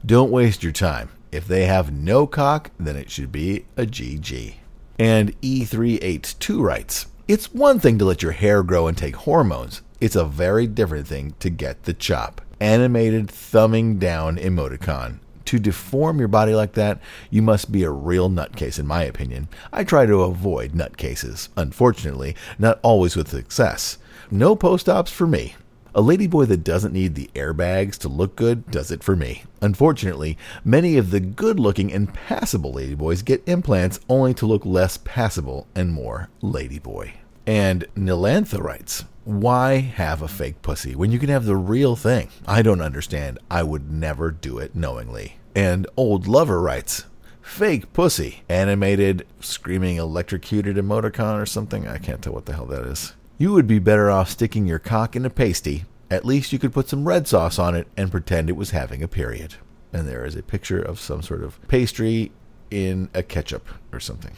Don't 0.05 0.31
waste 0.31 0.63
your 0.63 0.71
time. 0.71 1.09
If 1.31 1.47
they 1.47 1.65
have 1.65 1.91
no 1.91 2.27
cock, 2.27 2.71
then 2.79 2.95
it 2.95 3.09
should 3.09 3.31
be 3.31 3.65
a 3.75 3.85
GG. 3.85 4.55
And 4.99 5.39
E382 5.41 6.61
writes 6.61 7.07
It's 7.27 7.53
one 7.53 7.79
thing 7.79 7.97
to 7.97 8.05
let 8.05 8.21
your 8.21 8.33
hair 8.33 8.63
grow 8.63 8.87
and 8.87 8.97
take 8.97 9.15
hormones, 9.15 9.81
it's 9.99 10.15
a 10.15 10.25
very 10.25 10.67
different 10.67 11.07
thing 11.07 11.33
to 11.39 11.49
get 11.49 11.83
the 11.83 11.93
chop. 11.93 12.41
Animated 12.59 13.29
thumbing 13.29 13.99
down 13.99 14.37
emoticon. 14.37 15.19
To 15.45 15.59
deform 15.59 16.19
your 16.19 16.27
body 16.27 16.55
like 16.55 16.73
that, 16.73 16.99
you 17.29 17.41
must 17.41 17.71
be 17.71 17.83
a 17.83 17.91
real 17.91 18.29
nutcase, 18.29 18.79
in 18.79 18.87
my 18.87 19.03
opinion. 19.03 19.49
I 19.71 19.83
try 19.83 20.05
to 20.05 20.21
avoid 20.21 20.73
nutcases. 20.73 21.49
Unfortunately, 21.57 22.35
not 22.57 22.79
always 22.81 23.15
with 23.15 23.29
success. 23.29 23.97
No 24.31 24.55
post 24.55 24.87
ops 24.87 25.11
for 25.11 25.27
me. 25.27 25.55
A 25.95 26.01
ladyboy 26.01 26.47
that 26.47 26.63
doesn't 26.63 26.93
need 26.93 27.13
the 27.13 27.29
airbags 27.35 27.99
to 27.99 28.09
look 28.09 28.35
good 28.35 28.71
does 28.71 28.89
it 28.89 29.03
for 29.03 29.15
me. 29.15 29.43
Unfortunately, 29.61 30.39
many 30.65 30.97
of 30.97 31.11
the 31.11 31.19
good 31.19 31.59
looking 31.59 31.93
and 31.93 32.11
passable 32.11 32.73
ladyboys 32.73 33.23
get 33.23 33.47
implants 33.47 33.99
only 34.09 34.33
to 34.33 34.47
look 34.47 34.65
less 34.65 34.97
passable 35.03 35.67
and 35.75 35.93
more 35.93 36.29
ladyboy. 36.41 37.11
And 37.45 37.85
Nilantha 37.95 38.61
writes, 38.61 39.05
Why 39.25 39.79
have 39.79 40.21
a 40.21 40.27
fake 40.27 40.61
pussy 40.61 40.95
when 40.95 41.11
you 41.11 41.19
can 41.19 41.29
have 41.29 41.45
the 41.45 41.55
real 41.55 41.95
thing? 41.95 42.29
I 42.45 42.61
don't 42.61 42.81
understand. 42.81 43.39
I 43.51 43.63
would 43.63 43.91
never 43.91 44.31
do 44.31 44.59
it 44.59 44.75
knowingly. 44.75 45.37
And 45.55 45.87
Old 45.97 46.27
Lover 46.27 46.61
writes, 46.61 47.05
Fake 47.41 47.91
pussy. 47.91 48.43
Animated, 48.47 49.27
screaming, 49.41 49.97
electrocuted 49.97 50.77
emoticon 50.77 51.39
or 51.39 51.45
something. 51.45 51.87
I 51.87 51.97
can't 51.97 52.21
tell 52.21 52.33
what 52.33 52.45
the 52.45 52.53
hell 52.53 52.65
that 52.67 52.85
is. 52.85 53.13
You 53.37 53.51
would 53.53 53.67
be 53.67 53.79
better 53.79 54.09
off 54.09 54.29
sticking 54.29 54.65
your 54.65 54.79
cock 54.79 55.15
in 55.15 55.25
a 55.25 55.29
pasty. 55.29 55.83
At 56.09 56.25
least 56.25 56.53
you 56.53 56.59
could 56.59 56.73
put 56.73 56.87
some 56.87 57.07
red 57.07 57.27
sauce 57.27 57.59
on 57.59 57.75
it 57.75 57.87
and 57.97 58.11
pretend 58.11 58.49
it 58.49 58.55
was 58.55 58.71
having 58.71 59.03
a 59.03 59.07
period. 59.07 59.55
And 59.91 60.07
there 60.07 60.25
is 60.25 60.35
a 60.35 60.43
picture 60.43 60.81
of 60.81 60.99
some 60.99 61.21
sort 61.21 61.43
of 61.43 61.59
pastry 61.67 62.31
in 62.71 63.09
a 63.13 63.21
ketchup 63.21 63.67
or 63.91 63.99
something. 63.99 64.33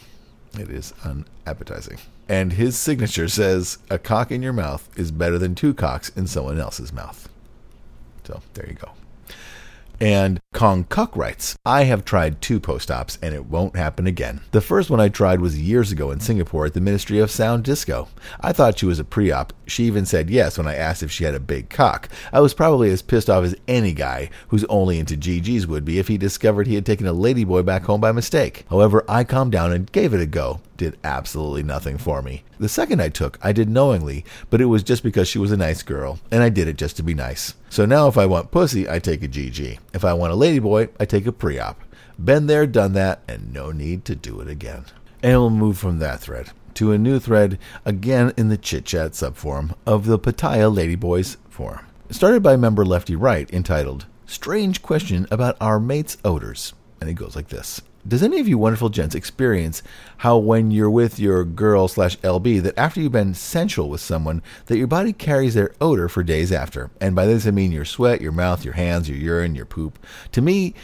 It 0.59 0.69
is 0.69 0.93
unappetizing. 1.03 1.99
And 2.27 2.53
his 2.53 2.77
signature 2.77 3.27
says, 3.27 3.77
A 3.89 3.99
cock 3.99 4.31
in 4.31 4.41
your 4.41 4.53
mouth 4.53 4.89
is 4.97 5.11
better 5.11 5.37
than 5.37 5.53
two 5.55 5.73
cocks 5.73 6.09
in 6.09 6.27
someone 6.27 6.59
else's 6.59 6.91
mouth. 6.91 7.29
So 8.23 8.41
there 8.53 8.67
you 8.67 8.73
go. 8.75 8.91
And 9.99 10.39
Kong 10.53 10.85
Kuk 10.85 11.15
writes, 11.15 11.55
I 11.65 11.83
have 11.83 12.05
tried 12.05 12.41
two 12.41 12.59
post 12.59 12.91
ops 12.91 13.17
and 13.21 13.33
it 13.33 13.45
won't 13.45 13.75
happen 13.75 14.07
again. 14.07 14.41
The 14.51 14.61
first 14.61 14.89
one 14.89 14.99
I 14.99 15.09
tried 15.09 15.41
was 15.41 15.59
years 15.59 15.91
ago 15.91 16.11
in 16.11 16.19
Singapore 16.19 16.65
at 16.65 16.73
the 16.73 16.81
Ministry 16.81 17.19
of 17.19 17.31
Sound 17.31 17.63
Disco. 17.63 18.07
I 18.41 18.53
thought 18.53 18.79
she 18.79 18.85
was 18.85 18.99
a 18.99 19.03
pre 19.03 19.31
op. 19.31 19.53
She 19.67 19.85
even 19.85 20.05
said 20.05 20.29
yes 20.29 20.57
when 20.57 20.67
I 20.67 20.75
asked 20.75 21.03
if 21.03 21.11
she 21.11 21.23
had 21.23 21.35
a 21.35 21.39
big 21.39 21.69
cock. 21.69 22.09
I 22.31 22.39
was 22.39 22.53
probably 22.53 22.89
as 22.91 23.01
pissed 23.01 23.29
off 23.29 23.43
as 23.43 23.55
any 23.67 23.93
guy 23.93 24.29
who's 24.49 24.65
only 24.65 24.99
into 24.99 25.17
GGs 25.17 25.65
would 25.65 25.85
be 25.85 25.99
if 25.99 26.07
he 26.07 26.17
discovered 26.17 26.67
he 26.67 26.75
had 26.75 26.85
taken 26.85 27.07
a 27.07 27.13
ladyboy 27.13 27.65
back 27.65 27.83
home 27.83 28.01
by 28.01 28.11
mistake. 28.11 28.65
However, 28.69 29.03
I 29.07 29.23
calmed 29.23 29.51
down 29.51 29.71
and 29.71 29.91
gave 29.91 30.13
it 30.13 30.21
a 30.21 30.25
go 30.25 30.61
did 30.77 30.97
absolutely 31.03 31.63
nothing 31.63 31.97
for 31.97 32.21
me. 32.21 32.43
The 32.59 32.69
second 32.69 33.01
I 33.01 33.09
took, 33.09 33.37
I 33.41 33.51
did 33.51 33.69
knowingly, 33.69 34.25
but 34.49 34.61
it 34.61 34.65
was 34.65 34.83
just 34.83 35.03
because 35.03 35.27
she 35.27 35.39
was 35.39 35.51
a 35.51 35.57
nice 35.57 35.83
girl, 35.83 36.19
and 36.31 36.43
I 36.43 36.49
did 36.49 36.67
it 36.67 36.77
just 36.77 36.97
to 36.97 37.03
be 37.03 37.13
nice. 37.13 37.55
So 37.69 37.85
now 37.85 38.07
if 38.07 38.17
I 38.17 38.25
want 38.25 38.51
pussy, 38.51 38.89
I 38.89 38.99
take 38.99 39.23
a 39.23 39.27
GG. 39.27 39.79
If 39.93 40.05
I 40.05 40.13
want 40.13 40.33
a 40.33 40.35
ladyboy, 40.35 40.89
I 40.99 41.05
take 41.05 41.25
a 41.25 41.31
pre 41.31 41.59
op. 41.59 41.81
Been 42.17 42.47
there, 42.47 42.65
done 42.65 42.93
that, 42.93 43.21
and 43.27 43.53
no 43.53 43.71
need 43.71 44.05
to 44.05 44.15
do 44.15 44.39
it 44.39 44.47
again. 44.47 44.85
And 45.21 45.39
we'll 45.39 45.49
move 45.49 45.77
from 45.77 45.99
that 45.99 46.19
thread 46.19 46.51
to 46.75 46.91
a 46.91 46.97
new 46.97 47.19
thread, 47.19 47.57
again 47.83 48.33
in 48.37 48.49
the 48.49 48.57
chit 48.57 48.85
chat 48.85 49.13
subforum 49.13 49.73
of 49.85 50.05
the 50.05 50.19
Pattaya 50.19 50.69
Ladyboys 50.73 51.37
forum. 51.49 51.85
Started 52.09 52.43
by 52.43 52.55
member 52.55 52.85
Lefty 52.85 53.15
Wright, 53.15 53.51
entitled 53.51 54.05
Strange 54.25 54.81
Question 54.81 55.25
About 55.31 55.57
Our 55.59 55.79
Mates' 55.79 56.17
Odors. 56.23 56.73
And 57.01 57.09
it 57.09 57.13
goes 57.13 57.35
like 57.35 57.47
this 57.47 57.81
does 58.07 58.21
any 58.21 58.39
of 58.39 58.47
you 58.47 58.57
wonderful 58.57 58.89
gents 58.89 59.15
experience 59.15 59.81
how 60.17 60.37
when 60.37 60.69
you're 60.69 60.89
with 60.89 61.17
your 61.19 61.43
girl 61.43 61.87
slash 61.87 62.17
LB 62.19 62.61
that 62.61 62.77
after 62.77 63.01
you've 63.01 63.11
been 63.11 63.33
sensual 63.33 63.89
with 63.89 64.01
someone 64.01 64.43
that 64.67 64.77
your 64.77 64.87
body 64.87 65.11
carries 65.11 65.55
their 65.55 65.73
odor 65.81 66.07
for 66.07 66.21
days 66.21 66.51
after? 66.51 66.91
And 67.01 67.15
by 67.15 67.25
this 67.25 67.47
I 67.47 67.51
mean 67.51 67.71
your 67.71 67.85
sweat, 67.85 68.21
your 68.21 68.31
mouth, 68.31 68.63
your 68.63 68.75
hands, 68.75 69.09
your 69.09 69.17
urine, 69.17 69.55
your 69.55 69.65
poop. 69.65 69.97
To 70.33 70.41
me, 70.41 70.75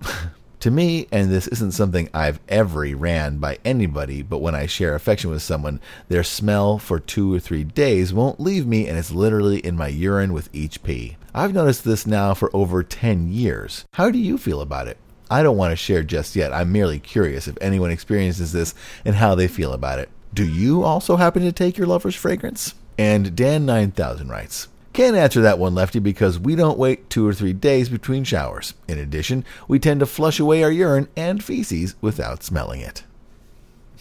to 0.60 0.70
me, 0.70 1.06
and 1.12 1.30
this 1.30 1.46
isn't 1.48 1.72
something 1.72 2.08
I've 2.14 2.40
ever 2.48 2.86
ran 2.96 3.36
by 3.36 3.58
anybody, 3.66 4.22
but 4.22 4.38
when 4.38 4.54
I 4.54 4.64
share 4.64 4.94
affection 4.94 5.28
with 5.28 5.42
someone, 5.42 5.80
their 6.08 6.24
smell 6.24 6.78
for 6.78 6.98
two 6.98 7.34
or 7.34 7.40
three 7.40 7.64
days 7.64 8.14
won't 8.14 8.40
leave 8.40 8.66
me, 8.66 8.88
and 8.88 8.96
it's 8.96 9.10
literally 9.10 9.58
in 9.58 9.76
my 9.76 9.88
urine 9.88 10.32
with 10.32 10.48
each 10.54 10.82
pee. 10.82 11.18
I've 11.34 11.52
noticed 11.52 11.84
this 11.84 12.06
now 12.06 12.32
for 12.32 12.48
over 12.56 12.82
10 12.82 13.30
years. 13.30 13.84
How 13.92 14.10
do 14.10 14.18
you 14.18 14.38
feel 14.38 14.62
about 14.62 14.88
it? 14.88 14.96
I 15.34 15.42
don't 15.42 15.56
want 15.56 15.72
to 15.72 15.76
share 15.76 16.04
just 16.04 16.36
yet. 16.36 16.52
I'm 16.52 16.70
merely 16.70 17.00
curious 17.00 17.48
if 17.48 17.58
anyone 17.60 17.90
experiences 17.90 18.52
this 18.52 18.72
and 19.04 19.16
how 19.16 19.34
they 19.34 19.48
feel 19.48 19.72
about 19.72 19.98
it. 19.98 20.08
Do 20.32 20.48
you 20.48 20.84
also 20.84 21.16
happen 21.16 21.42
to 21.42 21.50
take 21.50 21.76
your 21.76 21.88
lover's 21.88 22.14
fragrance? 22.14 22.74
And 22.96 23.32
Dan9000 23.32 24.30
writes, 24.30 24.68
can't 24.92 25.16
answer 25.16 25.40
that 25.40 25.58
one, 25.58 25.74
Lefty, 25.74 25.98
because 25.98 26.38
we 26.38 26.54
don't 26.54 26.78
wait 26.78 27.10
two 27.10 27.26
or 27.26 27.34
three 27.34 27.52
days 27.52 27.88
between 27.88 28.22
showers. 28.22 28.74
In 28.86 28.96
addition, 28.96 29.44
we 29.66 29.80
tend 29.80 29.98
to 29.98 30.06
flush 30.06 30.38
away 30.38 30.62
our 30.62 30.70
urine 30.70 31.08
and 31.16 31.42
feces 31.42 31.96
without 32.00 32.44
smelling 32.44 32.80
it. 32.80 33.02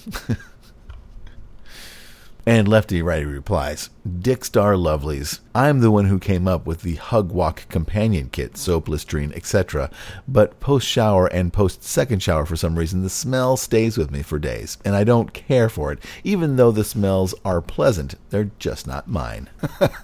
And 2.45 2.67
Lefty 2.67 3.01
Righty 3.01 3.23
replies, 3.23 3.89
Dick 4.19 4.43
Star 4.43 4.73
Lovelies. 4.73 5.39
I'm 5.55 5.79
the 5.79 5.91
one 5.91 6.05
who 6.05 6.19
came 6.19 6.45
up 6.45 6.65
with 6.65 6.81
the 6.81 6.95
Hug 6.95 7.31
Walk 7.31 7.69
companion 7.69 8.27
kit, 8.29 8.57
soap, 8.57 8.89
Listerine, 8.89 9.31
etc. 9.33 9.89
But 10.27 10.59
post 10.59 10.85
shower 10.85 11.27
and 11.27 11.53
post 11.53 11.85
second 11.85 12.21
shower, 12.21 12.45
for 12.45 12.57
some 12.57 12.77
reason, 12.77 13.01
the 13.01 13.09
smell 13.09 13.55
stays 13.55 13.97
with 13.97 14.11
me 14.11 14.23
for 14.23 14.39
days, 14.39 14.77
and 14.83 14.93
I 14.93 15.05
don't 15.05 15.33
care 15.33 15.69
for 15.69 15.93
it. 15.93 16.03
Even 16.25 16.57
though 16.57 16.71
the 16.71 16.83
smells 16.83 17.33
are 17.45 17.61
pleasant, 17.61 18.15
they're 18.29 18.51
just 18.59 18.87
not 18.87 19.07
mine. 19.07 19.49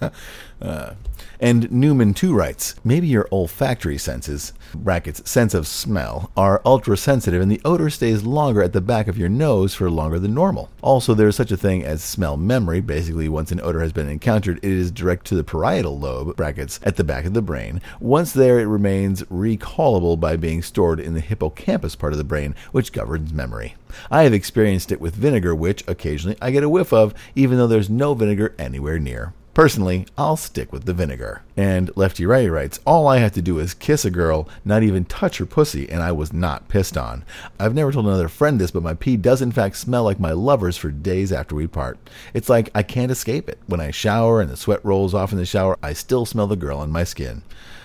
uh, 0.62 0.94
and 1.40 1.70
Newman 1.72 2.14
too 2.14 2.34
writes, 2.34 2.74
maybe 2.84 3.06
your 3.06 3.28
olfactory 3.32 3.98
senses, 3.98 4.52
brackets, 4.74 5.28
sense 5.28 5.54
of 5.54 5.66
smell, 5.66 6.30
are 6.36 6.60
ultra 6.64 6.96
sensitive 6.96 7.40
and 7.40 7.50
the 7.50 7.60
odor 7.64 7.90
stays 7.90 8.22
longer 8.22 8.62
at 8.62 8.72
the 8.72 8.80
back 8.80 9.08
of 9.08 9.16
your 9.16 9.28
nose 9.28 9.74
for 9.74 9.90
longer 9.90 10.18
than 10.18 10.34
normal. 10.34 10.68
Also, 10.82 11.14
there 11.14 11.28
is 11.28 11.36
such 11.36 11.50
a 11.50 11.56
thing 11.56 11.82
as 11.82 12.02
smell 12.02 12.36
memory. 12.36 12.80
Basically, 12.80 13.28
once 13.28 13.50
an 13.50 13.60
odor 13.60 13.80
has 13.80 13.92
been 13.92 14.08
encountered, 14.08 14.58
it 14.58 14.64
is 14.64 14.90
direct 14.90 15.26
to 15.26 15.34
the 15.34 15.44
parietal 15.44 15.98
lobe, 15.98 16.36
brackets, 16.36 16.78
at 16.82 16.96
the 16.96 17.04
back 17.04 17.24
of 17.24 17.32
the 17.32 17.42
brain. 17.42 17.80
Once 18.00 18.32
there, 18.32 18.60
it 18.60 18.66
remains 18.66 19.22
recallable 19.24 20.20
by 20.20 20.36
being 20.36 20.62
stored 20.62 21.00
in 21.00 21.14
the 21.14 21.20
hippocampus 21.20 21.96
part 21.96 22.12
of 22.12 22.18
the 22.18 22.24
brain, 22.24 22.54
which 22.72 22.92
governs 22.92 23.32
memory. 23.32 23.74
I 24.10 24.22
have 24.22 24.34
experienced 24.34 24.92
it 24.92 25.00
with 25.00 25.14
vinegar, 25.14 25.54
which 25.54 25.82
occasionally 25.88 26.36
I 26.40 26.50
get 26.50 26.62
a 26.62 26.68
whiff 26.68 26.92
of, 26.92 27.14
even 27.34 27.58
though 27.58 27.66
there's 27.66 27.90
no 27.90 28.14
vinegar 28.14 28.54
anywhere 28.58 28.98
near. 28.98 29.32
Personally, 29.52 30.06
I'll 30.16 30.36
stick 30.36 30.72
with 30.72 30.84
the 30.84 30.94
vinegar. 30.94 31.42
And 31.56 31.90
Lefty 31.96 32.24
Righty 32.24 32.48
writes, 32.48 32.78
All 32.86 33.08
I 33.08 33.18
have 33.18 33.32
to 33.32 33.42
do 33.42 33.58
is 33.58 33.74
kiss 33.74 34.04
a 34.04 34.10
girl, 34.10 34.48
not 34.64 34.84
even 34.84 35.04
touch 35.04 35.38
her 35.38 35.46
pussy, 35.46 35.90
and 35.90 36.02
I 36.02 36.12
was 36.12 36.32
not 36.32 36.68
pissed 36.68 36.96
on. 36.96 37.24
I've 37.58 37.74
never 37.74 37.90
told 37.90 38.06
another 38.06 38.28
friend 38.28 38.60
this, 38.60 38.70
but 38.70 38.84
my 38.84 38.94
pee 38.94 39.16
does 39.16 39.42
in 39.42 39.50
fact 39.50 39.76
smell 39.76 40.04
like 40.04 40.20
my 40.20 40.30
lover's 40.30 40.76
for 40.76 40.92
days 40.92 41.32
after 41.32 41.56
we 41.56 41.66
part. 41.66 41.98
It's 42.32 42.48
like 42.48 42.70
I 42.76 42.84
can't 42.84 43.10
escape 43.10 43.48
it. 43.48 43.58
When 43.66 43.80
I 43.80 43.90
shower 43.90 44.40
and 44.40 44.48
the 44.48 44.56
sweat 44.56 44.84
rolls 44.84 45.14
off 45.14 45.32
in 45.32 45.38
the 45.38 45.44
shower, 45.44 45.76
I 45.82 45.94
still 45.94 46.26
smell 46.26 46.46
the 46.46 46.54
girl 46.54 46.78
on 46.78 46.92
my 46.92 47.02
skin. 47.02 47.42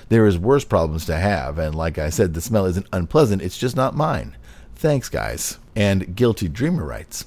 There 0.09 0.27
is 0.27 0.37
worse 0.37 0.63
problems 0.63 1.05
to 1.07 1.15
have, 1.15 1.57
and 1.57 1.73
like 1.73 1.97
I 1.97 2.11
said, 2.11 2.35
the 2.35 2.41
smell 2.41 2.67
isn't 2.67 2.87
unpleasant, 2.93 3.41
it's 3.41 3.57
just 3.57 3.75
not 3.75 3.95
mine. 3.95 4.37
Thanks, 4.75 5.09
guys. 5.09 5.57
And 5.75 6.15
Guilty 6.15 6.47
Dreamer 6.47 6.85
writes, 6.85 7.25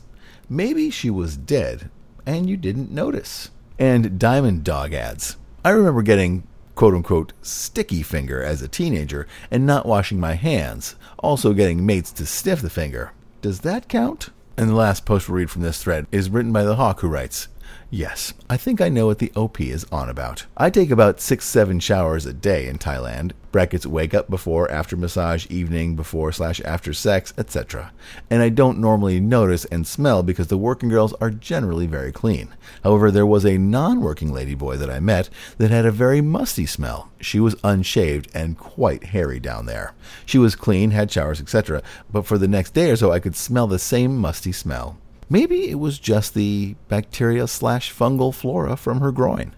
Maybe 0.49 0.91
she 0.91 1.11
was 1.11 1.37
dead, 1.37 1.91
and 2.25 2.49
you 2.49 2.57
didn't 2.57 2.93
notice 2.93 3.51
and 3.79 4.19
Diamond 4.19 4.65
Dog 4.65 4.93
ads. 4.93 5.37
I 5.65 5.71
remember 5.71 6.03
getting 6.03 6.47
quote 6.75 6.95
unquote 6.95 7.33
sticky 7.43 8.03
finger 8.03 8.43
as 8.43 8.63
a 8.63 8.69
teenager 8.69 9.27
and 9.51 9.67
not 9.67 9.87
washing 9.87 10.21
my 10.21 10.35
hands, 10.35 10.95
also 11.19 11.53
getting 11.53 11.85
mates 11.85 12.13
to 12.13 12.27
sniff 12.27 12.61
the 12.61 12.71
finger. 12.71 13.13
Does 13.43 13.61
that 13.61 13.89
count? 13.89 14.31
And 14.57 14.69
the 14.69 14.75
last 14.75 15.05
post 15.05 15.29
we'll 15.29 15.39
read 15.39 15.51
from 15.51 15.63
this 15.63 15.83
thread 15.83 16.07
is 16.11 16.31
written 16.31 16.53
by 16.53 16.65
the 16.65 16.77
Hawk 16.77 17.01
who 17.01 17.09
writes, 17.09 17.49
Yes, 17.91 18.35
I 18.51 18.59
think 18.59 18.83
I 18.83 18.91
know 18.91 19.07
what 19.07 19.19
the 19.19 19.33
OP 19.35 19.63
is 19.63 19.87
on 19.91 20.11
about. 20.11 20.45
I 20.59 20.69
take 20.69 20.91
about 20.91 21.23
six, 21.23 21.47
seven 21.47 21.81
showers 21.81 22.27
a 22.27 22.35
day 22.35 22.69
in 22.69 22.77
Thailand. 22.77 23.33
Brackets 23.51 23.87
wake 23.87 24.13
up 24.13 24.29
before, 24.29 24.71
after 24.71 24.95
massage, 24.95 25.47
evening, 25.47 25.97
before 25.97 26.31
slash 26.31 26.61
after 26.67 26.93
sex, 26.93 27.33
etc. 27.39 27.91
And 28.29 28.43
I 28.43 28.51
don't 28.51 28.79
normally 28.79 29.21
notice 29.21 29.65
and 29.65 29.87
smell 29.87 30.23
because 30.23 30.49
the 30.49 30.59
working 30.59 30.91
girls 30.91 31.15
are 31.15 31.31
generally 31.31 31.87
very 31.87 32.13
clean. 32.13 32.55
However, 32.85 33.11
there 33.11 33.25
was 33.25 33.47
a 33.47 33.57
non 33.57 34.03
working 34.03 34.33
ladyboy 34.33 34.77
that 34.81 34.91
I 34.91 35.01
met 35.01 35.31
that 35.57 35.71
had 35.71 35.87
a 35.87 35.91
very 35.91 36.21
musty 36.21 36.67
smell. 36.67 37.11
She 37.23 37.41
was 37.41 37.57
unshaved 37.65 38.29
and 38.35 38.59
quite 38.59 39.05
hairy 39.05 39.41
down 39.41 39.65
there. 39.65 39.95
She 40.27 40.37
was 40.37 40.57
clean, 40.57 40.91
had 40.91 41.11
showers, 41.11 41.41
etc. 41.41 41.83
But 42.13 42.27
for 42.27 42.37
the 42.37 42.49
next 42.49 42.75
day 42.75 42.91
or 42.91 42.97
so, 42.97 43.13
I 43.13 43.19
could 43.19 43.35
smell 43.35 43.67
the 43.67 43.79
same 43.79 44.19
musty 44.19 44.53
smell. 44.53 44.99
Maybe 45.31 45.69
it 45.69 45.79
was 45.79 45.99
just 45.99 46.33
the 46.33 46.75
bacteria 46.89 47.47
slash 47.47 47.93
fungal 47.93 48.35
flora 48.35 48.77
from 48.77 49.01
her 49.01 49.13
groin. 49.13 49.55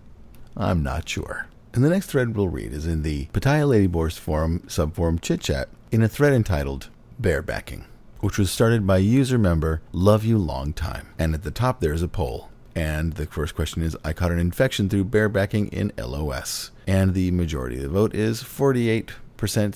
I'm 0.57 0.83
not 0.83 1.09
sure. 1.09 1.47
And 1.73 1.85
the 1.85 1.89
next 1.89 2.07
thread 2.07 2.35
we'll 2.35 2.49
read 2.49 2.73
is 2.73 2.87
in 2.87 3.03
the 3.03 3.27
Pattaya 3.27 3.89
Ladyboys 3.89 4.19
forum 4.19 4.65
subforum 4.67 5.21
chit 5.21 5.41
chat 5.41 5.69
in 5.93 6.03
a 6.03 6.09
thread 6.09 6.33
entitled 6.33 6.89
Barebacking, 7.23 7.85
which 8.19 8.37
was 8.37 8.51
started 8.51 8.85
by 8.85 8.99
user 8.99 9.39
member 9.39 9.81
Love 9.93 10.25
You 10.25 10.39
Long 10.39 10.73
Time. 10.73 11.07
And 11.21 11.35
at 11.35 11.45
the 11.45 11.53
top 11.53 11.79
there 11.79 11.93
is 11.95 12.03
a 12.03 12.09
poll. 12.09 12.49
And 12.75 13.13
the 13.13 13.27
first 13.27 13.55
question 13.55 13.83
is 13.83 13.97
I 14.05 14.13
caught 14.13 14.33
an 14.33 14.41
infection 14.41 14.89
through 14.89 15.05
barebacking 15.05 15.69
in 15.69 15.93
LOS. 15.97 16.73
And 16.89 17.15
the 17.15 17.31
majority 17.31 17.77
of 17.77 17.83
the 17.83 17.89
vote 17.91 18.13
is 18.13 18.43
48% 18.43 19.13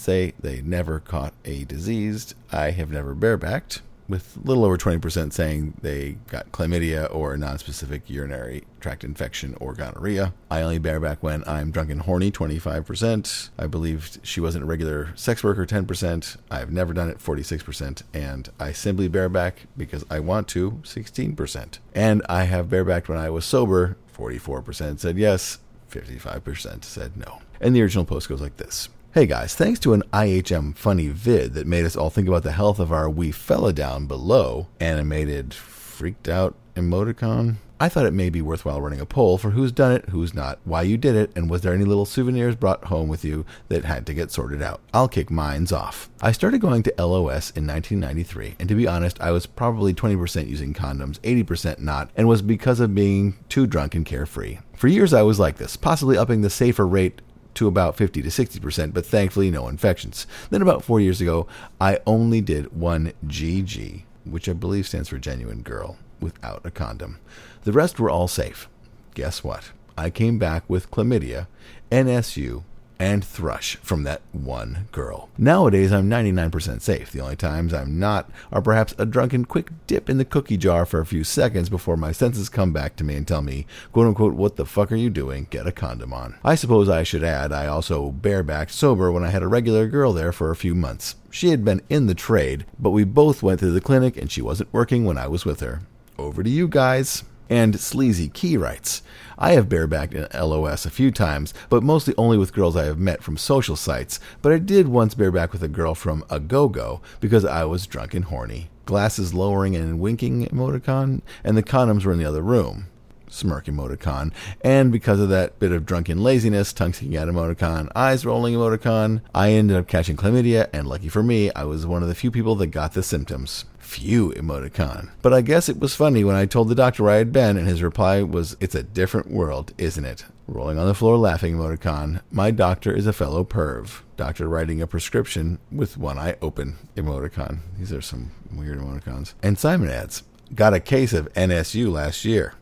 say 0.01 0.33
they 0.41 0.61
never 0.61 0.99
caught 0.99 1.35
a 1.45 1.63
diseased. 1.63 2.35
I 2.51 2.73
have 2.73 2.91
never 2.91 3.15
barebacked 3.15 3.81
with 4.09 4.37
a 4.37 4.47
little 4.47 4.65
over 4.65 4.77
20% 4.77 5.33
saying 5.33 5.75
they 5.81 6.17
got 6.29 6.53
chlamydia 6.53 7.13
or 7.15 7.35
a 7.35 7.39
nonspecific 7.39 8.03
urinary 8.07 8.65
tract 8.81 9.05
infection 9.05 9.57
or 9.61 9.73
gonorrhea. 9.75 10.35
I 10.51 10.63
only 10.63 10.79
bareback 10.79 11.23
when 11.23 11.43
I'm 11.47 11.71
drunk 11.71 11.91
and 11.91 12.03
horny, 12.03 12.31
25%. 12.31 13.51
I 13.59 13.67
believed 13.67 14.19
she 14.23 14.41
wasn't 14.41 14.65
a 14.65 14.67
regular 14.67 15.13
sex 15.17 15.43
worker, 15.43 15.67
10%. 15.67 16.37
I've 16.51 16.71
never 16.71 16.93
done 16.93 17.09
it, 17.09 17.19
46%. 17.19 18.03
And 18.13 18.49
I 18.61 18.73
simply 18.73 19.09
bareback 19.09 19.67
because 19.77 20.05
I 20.11 20.21
want 20.21 20.49
to, 20.49 20.73
16%. 20.83 21.79
And 21.95 22.23
I 22.29 22.45
have 22.45 22.67
barebacked 22.67 23.09
when 23.09 23.19
I 23.19 23.31
was 23.31 23.45
sober, 23.45 23.97
44% 24.17 25.01
said 25.01 25.17
yes, 25.19 25.59
55% 25.91 26.85
said 26.85 27.17
no. 27.17 27.41
And 27.61 27.75
the 27.75 27.83
original 27.83 28.05
post 28.05 28.29
goes 28.29 28.41
like 28.41 28.57
this. 28.57 28.89
Hey 29.15 29.27
guys, 29.27 29.55
thanks 29.55 29.79
to 29.79 29.93
an 29.93 30.03
IHM 30.13 30.77
funny 30.77 31.07
vid 31.07 31.55
that 31.55 31.69
made 31.69 31.85
us 31.85 31.95
all 31.95 32.11
think 32.11 32.27
about 32.27 32.43
the 32.43 32.51
health 32.51 32.81
of 32.81 32.91
our 32.91 33.09
wee 33.09 33.31
fella 33.31 33.73
down 33.73 34.07
below, 34.07 34.67
animated 34.81 35.55
freaked 35.55 36.29
out 36.29 36.57
emoticon. 36.75 37.59
I 37.79 37.89
thought 37.89 38.07
it 38.07 38.13
may 38.13 38.29
be 38.29 38.43
worthwhile 38.43 38.83
running 38.83 38.99
a 38.99 39.07
poll 39.07 39.39
for 39.39 39.51
who's 39.51 39.71
done 39.71 39.93
it, 39.93 40.09
who's 40.09 40.35
not, 40.35 40.59
why 40.65 40.83
you 40.83 40.97
did 40.97 41.15
it, 41.15 41.31
and 41.37 41.49
was 41.49 41.61
there 41.61 41.73
any 41.73 41.85
little 41.85 42.07
souvenirs 42.07 42.57
brought 42.57 42.87
home 42.87 43.07
with 43.07 43.25
you 43.25 43.47
that 43.69 43.85
had 43.85 44.05
to 44.07 44.15
get 44.15 44.33
sorted 44.33 44.63
out. 44.63 44.81
I'll 44.93 45.07
kick 45.07 45.31
mines 45.31 45.71
off. 45.71 46.11
I 46.21 46.33
started 46.33 46.61
going 46.61 46.83
to 46.83 46.95
LOS 46.99 47.51
in 47.51 47.69
1993, 47.69 48.57
and 48.59 48.69
to 48.69 48.75
be 48.75 48.89
honest, 48.89 49.21
I 49.21 49.31
was 49.31 49.47
probably 49.47 49.95
20% 49.95 50.49
using 50.49 50.75
condoms, 50.75 51.21
80% 51.21 51.79
not, 51.79 52.11
and 52.17 52.27
was 52.27 52.43
because 52.43 52.81
of 52.81 52.97
being 52.97 53.37
too 53.49 53.69
drunk 53.69 53.95
and 53.95 54.05
carefree. 54.05 54.59
For 54.75 54.89
years 54.89 55.15
I 55.15 55.23
was 55.23 55.39
like 55.39 55.59
this, 55.59 55.77
possibly 55.77 56.19
upping 56.19 56.43
the 56.43 56.51
safer 56.51 56.85
rate 56.85 57.23
to 57.55 57.69
about 57.69 57.97
50 57.97 58.23
to 58.23 58.29
60%, 58.29 58.93
but 58.93 59.07
thankfully 59.07 59.51
no 59.51 59.69
infections. 59.69 60.27
Then 60.51 60.63
about 60.63 60.85
four 60.85 61.01
years 61.01 61.21
ago, 61.21 61.47
I 61.81 61.99
only 62.07 62.41
did 62.41 62.75
one 62.79 63.13
GG, 63.27 64.03
which 64.25 64.49
I 64.49 64.53
believe 64.53 64.87
stands 64.87 65.09
for 65.09 65.19
genuine 65.19 65.63
girl, 65.63 65.99
without 66.21 66.65
a 66.65 66.71
condom. 66.71 67.19
The 67.63 67.73
rest 67.73 67.99
were 67.99 68.11
all 68.11 68.29
safe. 68.29 68.69
Guess 69.15 69.45
what? 69.45 69.73
I 69.97 70.11
came 70.11 70.39
back 70.39 70.65
with 70.69 70.91
chlamydia, 70.91 71.47
NSU, 71.91 72.65
and 72.99 73.25
thrush 73.25 73.77
from 73.77 74.05
that 74.05 74.23
one 74.33 74.89
girl. 74.93 75.29
Nowadays, 75.37 75.93
I'm 75.93 76.09
99% 76.09 76.81
safe. 76.81 77.11
The 77.11 77.21
only 77.21 77.37
times 77.37 77.75
I'm 77.75 77.99
not 77.99 78.31
are 78.53 78.63
perhaps 78.63 78.95
a 78.99 79.07
drunken 79.07 79.45
quick 79.45 79.71
dip 79.87 80.09
in 80.09 80.19
the 80.19 80.25
cookie 80.25 80.57
jar 80.57 80.87
for 80.87 81.01
a 81.01 81.07
few 81.07 81.25
seconds 81.25 81.69
before 81.69 81.97
my 81.97 82.13
senses 82.13 82.49
come 82.49 82.73
back 82.73 82.97
to 82.97 83.05
me 83.05 83.15
and 83.17 83.27
tell 83.27 83.43
me, 83.43 83.67
quote 83.93 84.07
unquote, 84.07 84.35
what 84.35 84.57
the 84.57 84.67
fuck 84.67 84.93
are 84.93 84.97
you 84.97 85.11
doing? 85.11 85.47
Get 85.51 85.67
a 85.67 85.73
condom 85.73 86.13
on. 86.13 86.37
I 86.45 86.55
suppose 86.55 86.89
I 86.89 87.03
should 87.03 87.25
add 87.25 87.53
I 87.53 87.67
also 87.67 88.13
barebacked 88.13 88.71
sober 88.71 89.11
when 89.11 89.25
I 89.25 89.31
had 89.31 89.43
a 89.43 89.49
regular 89.49 89.89
girl 89.89 90.13
there 90.13 90.33
for 90.33 90.51
a 90.51 90.57
few 90.57 90.75
months. 90.75 91.17
She 91.31 91.49
had 91.49 91.65
been 91.65 91.83
in 91.89 92.07
the 92.07 92.15
trade, 92.15 92.65
but 92.79 92.91
we 92.91 93.05
both 93.05 93.43
went 93.43 93.61
to 93.61 93.71
the 93.71 93.81
clinic 93.81 94.17
and 94.17 94.31
she 94.31 94.41
wasn't 94.41 94.73
working 94.73 95.05
when 95.05 95.19
I 95.19 95.27
was 95.27 95.45
with 95.45 95.61
her. 95.61 95.83
Over 96.17 96.43
to 96.43 96.51
you 96.51 96.69
guys. 96.69 97.25
And 97.51 97.79
Sleazy 97.79 98.29
Key 98.29 98.57
writes, 98.57 99.03
I 99.39 99.53
have 99.53 99.69
barebacked 99.69 100.15
in 100.15 100.27
LOS 100.33 100.87
a 100.87 100.91
few 100.91 101.11
times, 101.11 101.53
but 101.69 101.83
mostly 101.83 102.15
only 102.17 102.39
with 102.39 102.55
girls 102.55 102.77
I 102.77 102.85
have 102.85 102.99
met 102.99 103.23
from 103.23 103.37
social 103.37 103.77
sites. 103.77 104.19
But 104.41 104.53
I 104.53 104.59
did 104.59 104.89
once 104.89 105.15
bareback 105.15 105.53
with 105.53 105.63
a 105.63 105.69
girl 105.69 105.95
from 105.95 106.25
a 106.31 106.41
go 106.41 106.69
go 106.69 107.01
because 107.21 107.45
I 107.45 107.65
was 107.65 107.87
drunk 107.87 108.15
and 108.15 108.25
horny. 108.25 108.71
Glasses 108.87 109.35
lowering 109.35 109.77
and 109.77 110.01
winking 110.01 110.47
emoticon, 110.47 111.23
and 111.43 111.57
the 111.57 111.63
condoms 111.63 112.05
were 112.05 112.13
in 112.13 112.19
the 112.19 112.25
other 112.25 112.43
room. 112.43 112.87
Smirk 113.35 113.67
emoticon. 113.67 114.33
And 114.63 114.93
because 114.93 115.21
of 115.21 115.29
that 115.31 115.59
bit 115.59 115.73
of 115.73 115.85
drunken 115.85 116.23
laziness, 116.23 116.73
tongue 116.73 116.93
sticking 116.93 117.17
out 117.17 117.29
emoticon, 117.29 117.91
eyes 117.97 118.25
rolling 118.25 118.55
emoticon, 118.55 119.21
I 119.35 119.51
ended 119.51 119.77
up 119.77 119.89
catching 119.89 120.17
chlamydia, 120.17 120.69
and 120.73 120.87
lucky 120.87 121.09
for 121.09 121.23
me, 121.23 121.51
I 121.53 121.65
was 121.65 121.87
one 121.87 122.03
of 122.03 122.09
the 122.09 122.15
few 122.15 122.31
people 122.31 122.55
that 122.57 122.69
got 122.69 122.93
the 122.95 123.03
symptoms. 123.03 123.65
Few 123.79 124.31
emoticon. 124.31 125.11
But 125.21 125.35
I 125.35 125.41
guess 125.41 125.69
it 125.69 125.79
was 125.79 125.95
funny 125.95 126.25
when 126.25 126.37
I 126.37 126.47
told 126.47 126.69
the 126.69 126.75
doctor 126.75 127.03
where 127.03 127.13
I 127.13 127.19
had 127.19 127.33
been, 127.33 127.57
and 127.57 127.69
his 127.69 127.83
reply 127.83 128.23
was, 128.23 128.57
It's 128.61 128.75
a 128.75 128.83
different 128.83 129.31
world, 129.31 129.73
isn't 129.79 130.05
it? 130.05 130.25
Rolling 130.47 130.79
on 130.79 130.87
the 130.87 130.95
floor 130.95 131.17
laughing 131.17 131.57
emoticon. 131.57 132.21
My 132.31 132.51
doctor 132.51 132.95
is 132.95 133.07
a 133.07 133.13
fellow 133.13 133.45
perv. 133.45 134.03
Doctor 134.17 134.49
writing 134.49 134.81
a 134.81 134.87
prescription 134.87 135.59
with 135.73 135.97
one 135.97 136.19
eye 136.19 136.37
open 136.41 136.77
emoticon. 136.97 137.61
These 137.79 137.93
are 137.93 138.03
some 138.03 138.31
weird 138.53 138.79
emoticons. 138.79 139.35
And 139.43 139.59
Simon 139.59 139.91
adds, 139.91 140.23
Got 140.55 140.75
a 140.75 140.81
case 140.81 141.13
of 141.13 141.33
NSU 141.33 141.91
last 141.91 142.25
year. 142.25 142.55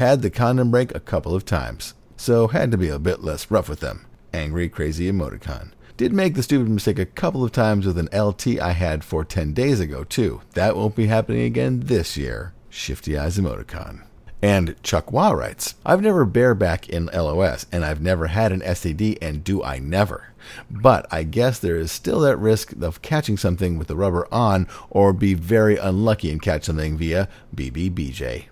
Had 0.00 0.22
the 0.22 0.30
condom 0.30 0.70
break 0.70 0.94
a 0.94 0.98
couple 0.98 1.34
of 1.34 1.44
times. 1.44 1.92
So 2.16 2.48
had 2.48 2.70
to 2.70 2.78
be 2.78 2.88
a 2.88 2.98
bit 2.98 3.22
less 3.22 3.50
rough 3.50 3.68
with 3.68 3.80
them. 3.80 4.06
Angry 4.32 4.66
crazy 4.70 5.12
emoticon. 5.12 5.72
Did 5.98 6.14
make 6.14 6.36
the 6.36 6.42
stupid 6.42 6.70
mistake 6.70 6.98
a 6.98 7.04
couple 7.04 7.44
of 7.44 7.52
times 7.52 7.84
with 7.84 7.98
an 7.98 8.08
LT 8.18 8.58
I 8.58 8.72
had 8.72 9.04
for 9.04 9.26
10 9.26 9.52
days 9.52 9.78
ago, 9.78 10.04
too. 10.04 10.40
That 10.54 10.74
won't 10.74 10.96
be 10.96 11.08
happening 11.08 11.42
again 11.42 11.80
this 11.80 12.16
year. 12.16 12.54
Shifty 12.70 13.18
Eyes 13.18 13.36
Emoticon. 13.36 14.00
And 14.40 14.82
Chuck 14.82 15.12
Wah 15.12 15.32
writes, 15.32 15.74
I've 15.84 16.00
never 16.00 16.24
bareback 16.24 16.88
in 16.88 17.10
LOS, 17.12 17.66
and 17.70 17.84
I've 17.84 18.00
never 18.00 18.28
had 18.28 18.52
an 18.52 18.62
STD, 18.62 19.18
and 19.20 19.44
do 19.44 19.62
I 19.62 19.80
never. 19.80 20.32
But 20.70 21.06
I 21.10 21.24
guess 21.24 21.58
there 21.58 21.76
is 21.76 21.92
still 21.92 22.20
that 22.20 22.38
risk 22.38 22.72
of 22.80 23.02
catching 23.02 23.36
something 23.36 23.76
with 23.76 23.88
the 23.88 23.96
rubber 23.96 24.26
on, 24.32 24.66
or 24.88 25.12
be 25.12 25.34
very 25.34 25.76
unlucky 25.76 26.32
and 26.32 26.40
catch 26.40 26.64
something 26.64 26.96
via 26.96 27.28
BBBJ, 27.54 28.46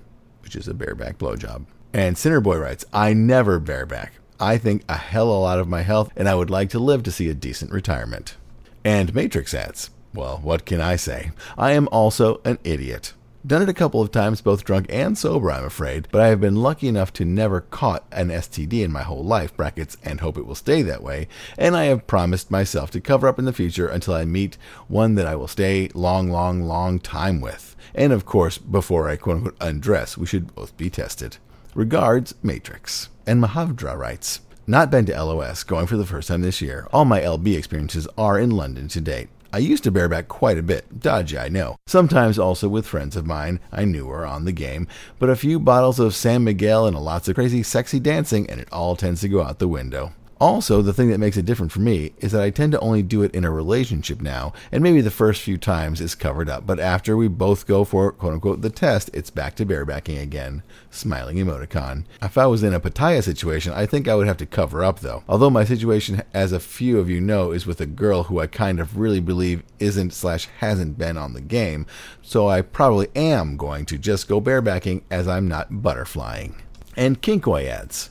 which 0.48 0.56
is 0.56 0.66
a 0.66 0.72
bareback 0.72 1.18
blowjob. 1.18 1.66
And 1.92 2.16
Cinderboy 2.16 2.58
writes, 2.58 2.86
I 2.90 3.12
never 3.12 3.58
bareback. 3.58 4.14
I 4.40 4.56
think 4.56 4.82
a 4.88 4.96
hell 4.96 5.30
of 5.30 5.36
a 5.36 5.40
lot 5.40 5.58
of 5.58 5.68
my 5.68 5.82
health, 5.82 6.10
and 6.16 6.26
I 6.26 6.34
would 6.34 6.48
like 6.48 6.70
to 6.70 6.78
live 6.78 7.02
to 7.02 7.12
see 7.12 7.28
a 7.28 7.34
decent 7.34 7.70
retirement. 7.70 8.36
And 8.82 9.14
Matrix 9.14 9.52
adds, 9.52 9.90
Well, 10.14 10.38
what 10.42 10.64
can 10.64 10.80
I 10.80 10.96
say? 10.96 11.32
I 11.58 11.72
am 11.72 11.86
also 11.92 12.40
an 12.46 12.58
idiot. 12.64 13.12
Done 13.46 13.60
it 13.60 13.68
a 13.68 13.74
couple 13.74 14.00
of 14.00 14.10
times, 14.10 14.40
both 14.40 14.64
drunk 14.64 14.86
and 14.88 15.18
sober, 15.18 15.50
I'm 15.50 15.64
afraid, 15.64 16.08
but 16.10 16.22
I 16.22 16.28
have 16.28 16.40
been 16.40 16.56
lucky 16.56 16.88
enough 16.88 17.12
to 17.14 17.26
never 17.26 17.60
caught 17.60 18.06
an 18.10 18.28
STD 18.28 18.82
in 18.82 18.90
my 18.90 19.02
whole 19.02 19.24
life, 19.24 19.54
brackets, 19.54 19.98
and 20.02 20.20
hope 20.20 20.38
it 20.38 20.46
will 20.46 20.54
stay 20.54 20.80
that 20.82 21.02
way, 21.02 21.28
and 21.58 21.76
I 21.76 21.84
have 21.84 22.06
promised 22.06 22.50
myself 22.50 22.90
to 22.92 23.02
cover 23.02 23.28
up 23.28 23.38
in 23.38 23.44
the 23.44 23.52
future 23.52 23.88
until 23.88 24.14
I 24.14 24.24
meet 24.24 24.56
one 24.86 25.14
that 25.16 25.26
I 25.26 25.36
will 25.36 25.46
stay 25.46 25.90
long, 25.94 26.30
long, 26.30 26.62
long 26.62 27.00
time 27.00 27.42
with. 27.42 27.67
And 27.94 28.12
of 28.12 28.26
course, 28.26 28.58
before 28.58 29.08
I 29.08 29.16
quote 29.16 29.36
unquote 29.36 29.56
undress, 29.60 30.16
we 30.16 30.26
should 30.26 30.54
both 30.54 30.76
be 30.76 30.90
tested. 30.90 31.38
Regards, 31.74 32.34
Matrix. 32.42 33.08
And 33.26 33.42
Mahavdra 33.42 33.96
writes, 33.96 34.40
Not 34.66 34.90
been 34.90 35.06
to 35.06 35.22
LOS, 35.22 35.64
going 35.64 35.86
for 35.86 35.96
the 35.96 36.06
first 36.06 36.28
time 36.28 36.40
this 36.40 36.60
year. 36.60 36.88
All 36.92 37.04
my 37.04 37.20
LB 37.20 37.56
experiences 37.56 38.08
are 38.16 38.38
in 38.38 38.50
London 38.50 38.88
to 38.88 39.00
date. 39.00 39.28
I 39.50 39.58
used 39.58 39.82
to 39.84 39.90
bareback 39.90 40.28
quite 40.28 40.58
a 40.58 40.62
bit, 40.62 41.00
dodgy 41.00 41.38
I 41.38 41.48
know. 41.48 41.76
Sometimes 41.86 42.38
also 42.38 42.68
with 42.68 42.86
friends 42.86 43.16
of 43.16 43.26
mine 43.26 43.60
I 43.72 43.86
knew 43.86 44.04
were 44.04 44.26
on 44.26 44.44
the 44.44 44.52
game, 44.52 44.86
but 45.18 45.30
a 45.30 45.36
few 45.36 45.58
bottles 45.58 45.98
of 45.98 46.14
San 46.14 46.44
Miguel 46.44 46.86
and 46.86 46.94
a 46.94 47.00
lots 47.00 47.28
of 47.28 47.34
crazy 47.34 47.62
sexy 47.62 47.98
dancing 47.98 48.48
and 48.50 48.60
it 48.60 48.68
all 48.70 48.94
tends 48.94 49.22
to 49.22 49.28
go 49.28 49.42
out 49.42 49.58
the 49.58 49.66
window. 49.66 50.12
Also, 50.40 50.82
the 50.82 50.92
thing 50.92 51.10
that 51.10 51.18
makes 51.18 51.36
it 51.36 51.44
different 51.44 51.72
for 51.72 51.80
me 51.80 52.12
is 52.18 52.30
that 52.30 52.42
I 52.42 52.50
tend 52.50 52.70
to 52.72 52.80
only 52.80 53.02
do 53.02 53.22
it 53.22 53.34
in 53.34 53.44
a 53.44 53.50
relationship 53.50 54.20
now, 54.20 54.52
and 54.70 54.82
maybe 54.82 55.00
the 55.00 55.10
first 55.10 55.42
few 55.42 55.58
times 55.58 56.00
is 56.00 56.14
covered 56.14 56.48
up, 56.48 56.64
but 56.64 56.78
after 56.78 57.16
we 57.16 57.26
both 57.26 57.66
go 57.66 57.84
for 57.84 58.12
quote 58.12 58.34
unquote 58.34 58.62
the 58.62 58.70
test, 58.70 59.10
it's 59.12 59.30
back 59.30 59.56
to 59.56 59.66
barebacking 59.66 60.22
again. 60.22 60.62
Smiling 60.90 61.38
emoticon. 61.38 62.04
If 62.22 62.38
I 62.38 62.46
was 62.46 62.62
in 62.62 62.72
a 62.72 62.80
Pattaya 62.80 63.22
situation, 63.22 63.72
I 63.72 63.84
think 63.84 64.06
I 64.06 64.14
would 64.14 64.28
have 64.28 64.36
to 64.36 64.46
cover 64.46 64.84
up 64.84 65.00
though. 65.00 65.24
Although 65.28 65.50
my 65.50 65.64
situation, 65.64 66.22
as 66.32 66.52
a 66.52 66.60
few 66.60 67.00
of 67.00 67.10
you 67.10 67.20
know, 67.20 67.50
is 67.50 67.66
with 67.66 67.80
a 67.80 67.86
girl 67.86 68.24
who 68.24 68.38
I 68.38 68.46
kind 68.46 68.78
of 68.78 68.96
really 68.96 69.20
believe 69.20 69.64
isn't 69.80 70.12
slash 70.12 70.46
hasn't 70.58 70.98
been 70.98 71.18
on 71.18 71.32
the 71.32 71.40
game, 71.40 71.84
so 72.22 72.48
I 72.48 72.62
probably 72.62 73.08
am 73.16 73.56
going 73.56 73.86
to 73.86 73.98
just 73.98 74.28
go 74.28 74.40
barebacking 74.40 75.02
as 75.10 75.26
I'm 75.26 75.48
not 75.48 75.70
butterflying. 75.72 76.54
And 76.96 77.20
Kinkoi 77.20 77.66
adds. 77.66 78.10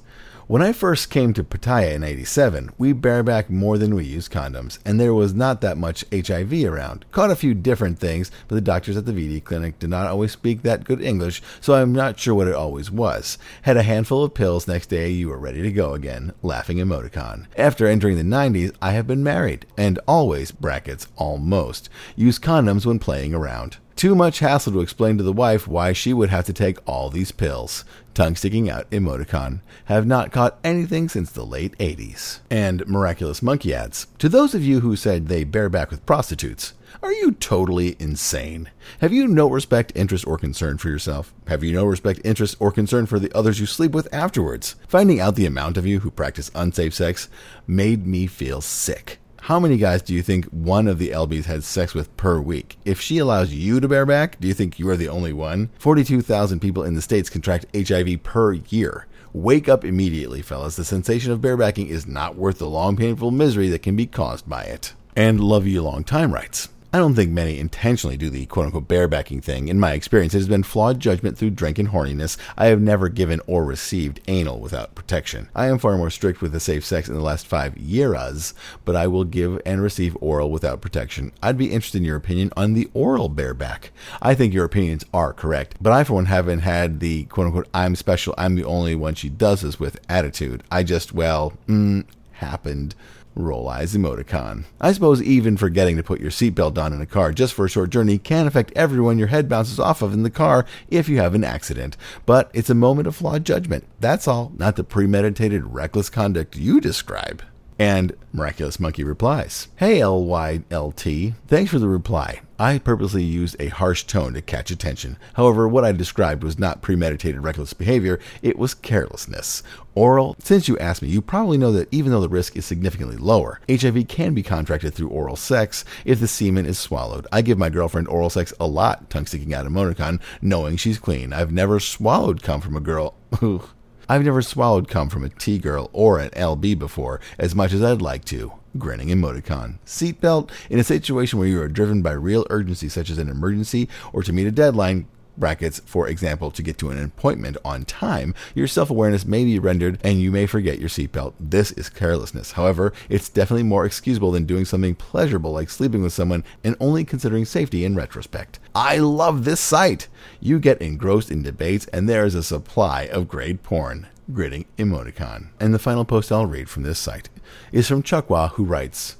When 0.49 0.61
I 0.61 0.71
first 0.71 1.09
came 1.09 1.33
to 1.33 1.43
Pattaya 1.43 1.93
in 1.93 2.05
87, 2.05 2.71
we 2.77 2.93
bareback 2.93 3.49
more 3.49 3.77
than 3.77 3.93
we 3.93 4.05
used 4.05 4.31
condoms, 4.31 4.79
and 4.85 4.97
there 4.97 5.13
was 5.13 5.33
not 5.33 5.59
that 5.59 5.77
much 5.77 6.05
HIV 6.09 6.63
around. 6.63 7.03
Caught 7.11 7.31
a 7.31 7.35
few 7.35 7.53
different 7.53 7.99
things, 7.99 8.31
but 8.47 8.55
the 8.55 8.61
doctors 8.61 8.95
at 8.95 9.05
the 9.05 9.11
VD 9.11 9.43
clinic 9.43 9.77
did 9.77 9.89
not 9.89 10.07
always 10.07 10.31
speak 10.31 10.61
that 10.61 10.85
good 10.85 11.01
English, 11.01 11.41
so 11.59 11.73
I'm 11.73 11.91
not 11.91 12.17
sure 12.17 12.33
what 12.33 12.47
it 12.47 12.55
always 12.55 12.89
was. 12.89 13.37
Had 13.63 13.75
a 13.75 13.83
handful 13.83 14.23
of 14.23 14.35
pills, 14.35 14.69
next 14.69 14.87
day 14.87 15.09
you 15.09 15.27
were 15.27 15.37
ready 15.37 15.61
to 15.61 15.69
go 15.69 15.93
again, 15.93 16.31
laughing 16.41 16.77
emoticon. 16.77 17.47
After 17.57 17.85
entering 17.85 18.15
the 18.15 18.23
90s, 18.23 18.73
I 18.81 18.91
have 18.93 19.05
been 19.05 19.23
married, 19.25 19.65
and 19.77 19.99
always, 20.07 20.51
brackets, 20.51 21.07
almost, 21.17 21.89
use 22.15 22.39
condoms 22.39 22.85
when 22.85 22.99
playing 22.99 23.33
around. 23.33 23.79
Too 23.97 24.13
much 24.13 24.39
hassle 24.39 24.73
to 24.73 24.81
explain 24.81 25.17
to 25.17 25.23
the 25.23 25.33
wife 25.33 25.67
why 25.67 25.91
she 25.91 26.13
would 26.13 26.29
have 26.29 26.45
to 26.45 26.53
take 26.53 26.77
all 26.87 27.09
these 27.09 27.31
pills. 27.31 27.83
Tongue 28.17 28.35
sticking 28.35 28.67
out 28.67 28.89
emoticon. 28.89 29.59
Have 29.85 30.07
not 30.07 30.31
caught 30.31 30.57
anything 30.63 31.07
since 31.07 31.29
the 31.29 31.45
late 31.45 31.77
80s. 31.77 32.39
And 32.49 32.83
Miraculous 32.87 33.43
Monkey 33.43 33.75
adds 33.75 34.07
To 34.17 34.27
those 34.27 34.55
of 34.55 34.65
you 34.65 34.79
who 34.79 34.95
said 34.95 35.27
they 35.27 35.43
bareback 35.43 35.91
with 35.91 36.03
prostitutes, 36.03 36.73
are 37.03 37.13
you 37.13 37.33
totally 37.33 37.95
insane? 37.99 38.71
Have 39.01 39.13
you 39.13 39.27
no 39.27 39.47
respect, 39.47 39.91
interest, 39.93 40.25
or 40.25 40.39
concern 40.39 40.79
for 40.79 40.89
yourself? 40.89 41.31
Have 41.45 41.63
you 41.63 41.73
no 41.73 41.85
respect, 41.85 42.19
interest, 42.25 42.55
or 42.59 42.71
concern 42.71 43.05
for 43.05 43.19
the 43.19 43.31
others 43.37 43.59
you 43.59 43.67
sleep 43.67 43.91
with 43.91 44.11
afterwards? 44.11 44.73
Finding 44.87 45.19
out 45.19 45.35
the 45.35 45.45
amount 45.45 45.77
of 45.77 45.85
you 45.85 45.99
who 45.99 46.09
practice 46.09 46.49
unsafe 46.55 46.95
sex 46.95 47.29
made 47.67 48.07
me 48.07 48.25
feel 48.25 48.61
sick. 48.61 49.19
How 49.47 49.61
many 49.61 49.77
guys 49.77 50.01
do 50.01 50.13
you 50.13 50.21
think 50.21 50.43
one 50.47 50.89
of 50.89 50.99
the 50.99 51.11
LBs 51.11 51.45
had 51.45 51.63
sex 51.63 51.93
with 51.93 52.13
per 52.17 52.37
week? 52.41 52.77
If 52.83 52.99
she 52.99 53.17
allows 53.17 53.53
you 53.53 53.79
to 53.79 53.87
bareback, 53.87 54.37
do 54.41 54.47
you 54.49 54.53
think 54.53 54.77
you 54.77 54.89
are 54.89 54.97
the 54.97 55.07
only 55.07 55.31
one? 55.31 55.69
42,000 55.79 56.59
people 56.59 56.83
in 56.83 56.95
the 56.95 57.01
States 57.01 57.29
contract 57.29 57.65
HIV 57.73 58.23
per 58.23 58.55
year. 58.55 59.07
Wake 59.31 59.69
up 59.69 59.85
immediately, 59.85 60.41
fellas. 60.41 60.75
The 60.75 60.83
sensation 60.83 61.31
of 61.31 61.39
barebacking 61.39 61.87
is 61.87 62.05
not 62.05 62.35
worth 62.35 62.57
the 62.57 62.67
long, 62.67 62.97
painful 62.97 63.31
misery 63.31 63.69
that 63.69 63.83
can 63.83 63.95
be 63.95 64.05
caused 64.05 64.49
by 64.49 64.63
it. 64.63 64.93
And 65.15 65.39
Love 65.39 65.65
You 65.65 65.81
Long 65.81 66.03
Time 66.03 66.33
writes 66.33 66.67
I 66.97 66.99
don't 66.99 67.13
think 67.13 67.29
many 67.29 67.59
intentionally 67.59 68.17
do 68.17 68.31
the 68.31 68.47
quote 68.47 68.65
unquote 68.65 68.87
barebacking 68.87 69.43
thing. 69.43 69.67
In 69.67 69.79
my 69.79 69.91
experience, 69.91 70.33
it 70.33 70.39
has 70.39 70.47
been 70.47 70.63
flawed 70.63 70.99
judgment 70.99 71.37
through 71.37 71.51
drink 71.51 71.77
and 71.77 71.89
horniness. 71.89 72.37
I 72.57 72.69
have 72.69 72.81
never 72.81 73.07
given 73.07 73.39
or 73.45 73.65
received 73.65 74.19
anal 74.27 74.59
without 74.59 74.95
protection. 74.95 75.47
I 75.53 75.67
am 75.67 75.77
far 75.77 75.95
more 75.95 76.09
strict 76.09 76.41
with 76.41 76.53
the 76.53 76.59
safe 76.59 76.83
sex 76.83 77.07
in 77.07 77.13
the 77.13 77.21
last 77.21 77.45
five 77.45 77.77
years, 77.77 78.55
but 78.83 78.95
I 78.95 79.05
will 79.05 79.25
give 79.25 79.61
and 79.63 79.79
receive 79.79 80.17
oral 80.19 80.49
without 80.49 80.81
protection. 80.81 81.33
I'd 81.43 81.55
be 81.55 81.71
interested 81.71 81.99
in 81.99 82.05
your 82.05 82.17
opinion 82.17 82.51
on 82.57 82.73
the 82.73 82.89
oral 82.95 83.29
bareback. 83.29 83.91
I 84.19 84.33
think 84.33 84.51
your 84.51 84.65
opinions 84.65 85.05
are 85.13 85.33
correct, 85.33 85.75
but 85.79 85.93
I, 85.93 86.03
for 86.03 86.13
one, 86.13 86.25
haven't 86.25 86.61
had 86.61 86.99
the 86.99 87.25
quote 87.25 87.45
unquote 87.45 87.67
I'm 87.75 87.95
special, 87.95 88.33
I'm 88.39 88.55
the 88.55 88.65
only 88.65 88.95
one 88.95 89.13
she 89.13 89.29
does 89.29 89.61
this 89.61 89.79
with 89.79 89.99
attitude. 90.09 90.63
I 90.71 90.81
just, 90.81 91.13
well, 91.13 91.53
mm, 91.67 92.05
happened 92.31 92.95
roll 93.39 93.69
eyes 93.69 93.95
emoticon. 93.95 94.65
I 94.81 94.91
suppose 94.91 95.21
even 95.21 95.57
forgetting 95.57 95.97
to 95.97 96.03
put 96.03 96.19
your 96.19 96.31
seatbelt 96.31 96.77
on 96.77 96.93
in 96.93 97.01
a 97.01 97.05
car 97.05 97.31
just 97.31 97.53
for 97.53 97.65
a 97.65 97.69
short 97.69 97.89
journey 97.89 98.17
can 98.17 98.47
affect 98.47 98.73
everyone 98.75 99.17
your 99.17 99.27
head 99.27 99.47
bounces 99.47 99.79
off 99.79 100.01
of 100.01 100.13
in 100.13 100.23
the 100.23 100.29
car 100.29 100.65
if 100.89 101.07
you 101.07 101.17
have 101.17 101.35
an 101.35 101.43
accident. 101.43 101.97
But 102.25 102.49
it's 102.53 102.69
a 102.69 102.75
moment 102.75 103.07
of 103.07 103.15
flawed 103.15 103.45
judgment. 103.45 103.85
That's 103.99 104.27
all, 104.27 104.51
not 104.57 104.75
the 104.75 104.83
premeditated, 104.83 105.73
reckless 105.73 106.09
conduct 106.09 106.55
you 106.55 106.81
describe. 106.81 107.43
And 107.79 108.15
Miraculous 108.33 108.79
Monkey 108.79 109.03
replies, 109.03 109.67
Hey 109.75 109.99
LYLT, 109.99 111.35
thanks 111.47 111.71
for 111.71 111.79
the 111.79 111.87
reply. 111.87 112.41
I 112.59 112.79
purposely 112.79 113.23
used 113.23 113.55
a 113.59 113.67
harsh 113.67 114.03
tone 114.05 114.33
to 114.33 114.41
catch 114.41 114.71
attention. 114.71 115.17
However, 115.35 115.67
what 115.67 115.85
I 115.85 115.91
described 115.91 116.43
was 116.43 116.57
not 116.57 116.81
premeditated 116.81 117.43
reckless 117.43 117.73
behavior, 117.73 118.19
it 118.41 118.57
was 118.57 118.73
carelessness. 118.73 119.61
Oral, 119.93 120.35
since 120.39 120.67
you 120.67 120.75
asked 120.79 121.03
me, 121.03 121.09
you 121.09 121.21
probably 121.21 121.59
know 121.59 121.71
that 121.73 121.87
even 121.91 122.11
though 122.11 122.21
the 122.21 122.29
risk 122.29 122.57
is 122.57 122.65
significantly 122.65 123.17
lower, 123.17 123.59
HIV 123.69 124.07
can 124.07 124.33
be 124.33 124.41
contracted 124.41 124.95
through 124.95 125.09
oral 125.09 125.35
sex 125.35 125.85
if 126.03 126.19
the 126.19 126.27
semen 126.27 126.65
is 126.65 126.79
swallowed. 126.79 127.27
I 127.31 127.43
give 127.43 127.59
my 127.59 127.69
girlfriend 127.69 128.07
oral 128.07 128.31
sex 128.31 128.53
a 128.59 128.65
lot, 128.65 129.11
tongue 129.11 129.27
sticking 129.27 129.53
out 129.53 129.67
emoticon, 129.67 130.19
knowing 130.41 130.77
she's 130.77 130.97
clean. 130.97 131.33
I've 131.33 131.51
never 131.51 131.79
swallowed 131.79 132.41
cum 132.41 132.61
from 132.61 132.75
a 132.75 132.81
girl. 132.81 133.13
I've 134.09 134.23
never 134.23 134.41
swallowed 134.41 134.87
cum 134.87 135.09
from 135.09 135.25
a 135.25 135.29
T 135.29 135.59
girl 135.59 135.89
or 135.91 136.17
an 136.19 136.29
LB 136.29 136.79
before, 136.79 137.19
as 137.37 137.53
much 137.53 137.73
as 137.73 137.83
I'd 137.83 138.01
like 138.01 138.23
to. 138.25 138.53
Grinning 138.77 139.09
emoticon. 139.09 139.79
Seatbelt. 139.85 140.49
In 140.69 140.79
a 140.79 140.83
situation 140.83 141.39
where 141.39 141.47
you 141.47 141.61
are 141.61 141.67
driven 141.67 142.01
by 142.01 142.11
real 142.11 142.45
urgency, 142.49 142.87
such 142.87 143.09
as 143.09 143.17
an 143.17 143.27
emergency 143.27 143.89
or 144.13 144.23
to 144.23 144.31
meet 144.31 144.47
a 144.47 144.51
deadline, 144.51 145.07
brackets, 145.37 145.79
for 145.85 146.07
example, 146.07 146.51
to 146.51 146.61
get 146.61 146.77
to 146.79 146.89
an 146.89 147.03
appointment 147.03 147.57
on 147.63 147.85
time, 147.85 148.33
your 148.55 148.67
self 148.67 148.89
awareness 148.89 149.25
may 149.25 149.45
be 149.45 149.59
rendered 149.59 149.99
and 150.03 150.19
you 150.19 150.31
may 150.31 150.45
forget 150.45 150.79
your 150.79 150.89
seatbelt. 150.89 151.33
This 151.39 151.71
is 151.73 151.89
carelessness. 151.89 152.53
However, 152.53 152.93
it's 153.09 153.29
definitely 153.29 153.63
more 153.63 153.85
excusable 153.85 154.31
than 154.31 154.45
doing 154.45 154.65
something 154.65 154.95
pleasurable 154.95 155.51
like 155.51 155.69
sleeping 155.69 156.01
with 156.01 156.13
someone 156.13 156.43
and 156.63 156.75
only 156.79 157.05
considering 157.05 157.45
safety 157.45 157.85
in 157.85 157.95
retrospect. 157.95 158.59
I 158.75 158.97
love 158.97 159.45
this 159.45 159.59
site. 159.59 160.07
You 160.39 160.59
get 160.59 160.81
engrossed 160.81 161.31
in 161.31 161.43
debates 161.43 161.87
and 161.87 162.07
there 162.07 162.25
is 162.25 162.35
a 162.35 162.43
supply 162.43 163.03
of 163.03 163.27
great 163.27 163.63
porn. 163.63 164.07
Gritting 164.33 164.65
emoticon. 164.77 165.49
And 165.59 165.73
the 165.73 165.79
final 165.79 166.03
post 166.03 166.31
I'll 166.33 166.45
read 166.45 166.69
from 166.69 166.83
this 166.83 166.99
site 166.99 167.29
is 167.71 167.87
from 167.87 168.03
Chuckwa, 168.03 168.51
who 168.51 168.65
writes 168.65 169.15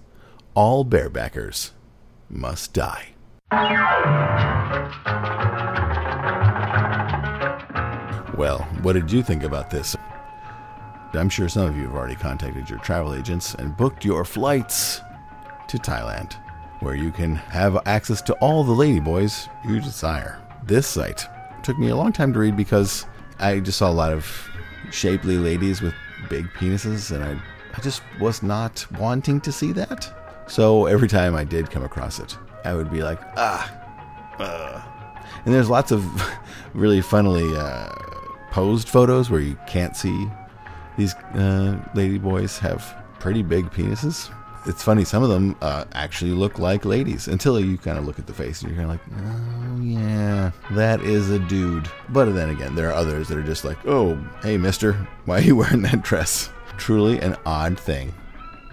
All 0.53 0.83
barebackers 0.83 1.71
must 2.29 2.73
die. 2.73 3.13
Well, 8.37 8.59
what 8.83 8.93
did 8.93 9.11
you 9.11 9.23
think 9.23 9.41
about 9.41 9.71
this? 9.71 9.97
I'm 11.13 11.27
sure 11.27 11.49
some 11.49 11.65
of 11.65 11.75
you 11.75 11.87
have 11.87 11.95
already 11.95 12.15
contacted 12.15 12.69
your 12.69 12.77
travel 12.79 13.15
agents 13.15 13.55
and 13.55 13.75
booked 13.75 14.05
your 14.05 14.23
flights 14.23 15.01
to 15.67 15.77
Thailand, 15.79 16.33
where 16.81 16.93
you 16.93 17.11
can 17.11 17.33
have 17.33 17.81
access 17.87 18.21
to 18.23 18.33
all 18.35 18.63
the 18.63 18.73
ladyboys 18.73 19.49
you 19.67 19.79
desire. 19.79 20.39
This 20.63 20.85
site 20.85 21.25
took 21.63 21.79
me 21.79 21.89
a 21.89 21.95
long 21.95 22.13
time 22.13 22.31
to 22.33 22.37
read 22.37 22.55
because 22.55 23.07
I 23.39 23.59
just 23.59 23.79
saw 23.79 23.89
a 23.89 23.91
lot 23.91 24.13
of 24.13 24.47
shapely 24.91 25.37
ladies 25.37 25.81
with 25.81 25.95
big 26.29 26.45
penises, 26.49 27.11
and 27.11 27.23
I, 27.23 27.41
I 27.75 27.81
just 27.81 28.03
was 28.19 28.43
not 28.43 28.85
wanting 28.99 29.41
to 29.41 29.51
see 29.51 29.71
that. 29.71 30.13
So 30.47 30.85
every 30.85 31.07
time 31.07 31.35
I 31.35 31.43
did 31.43 31.71
come 31.71 31.83
across 31.83 32.19
it, 32.19 32.37
I 32.63 32.75
would 32.75 32.91
be 32.91 33.01
like, 33.01 33.19
ah, 33.35 33.67
uh. 34.37 34.81
and 35.43 35.53
there's 35.55 35.71
lots 35.71 35.91
of 35.91 36.05
really 36.75 37.01
funnily 37.01 37.55
uh, 37.55 37.89
posed 38.57 38.89
photos 38.89 39.29
where 39.29 39.39
you 39.39 39.55
can't 39.67 39.95
see 39.95 40.27
these 40.97 41.13
uh, 41.13 41.79
lady 41.93 42.17
boys 42.17 42.57
have 42.57 42.97
pretty 43.19 43.43
big 43.43 43.69
penises. 43.69 44.33
It's 44.65 44.81
funny, 44.81 45.05
some 45.05 45.21
of 45.21 45.29
them 45.29 45.55
uh, 45.61 45.85
actually 45.93 46.31
look 46.31 46.57
like 46.57 46.83
ladies 46.83 47.27
until 47.27 47.59
you 47.59 47.77
kind 47.77 47.99
of 47.99 48.07
look 48.07 48.17
at 48.17 48.25
the 48.25 48.33
face 48.33 48.63
and 48.63 48.71
you're 48.71 48.83
kind 48.83 48.91
of 48.91 48.97
like, 48.99 49.21
oh, 49.23 49.79
yeah, 49.79 50.49
that 50.71 51.01
is 51.01 51.29
a 51.29 51.37
dude. 51.37 51.87
But 52.09 52.33
then 52.33 52.49
again, 52.49 52.73
there 52.73 52.89
are 52.89 52.93
others 52.93 53.27
that 53.27 53.37
are 53.37 53.43
just 53.43 53.63
like, 53.63 53.77
oh, 53.85 54.15
hey, 54.41 54.57
mister, 54.57 54.93
why 55.25 55.37
are 55.37 55.41
you 55.41 55.55
wearing 55.55 55.83
that 55.83 56.01
dress? 56.01 56.49
Truly 56.77 57.19
an 57.19 57.35
odd 57.45 57.79
thing. 57.79 58.11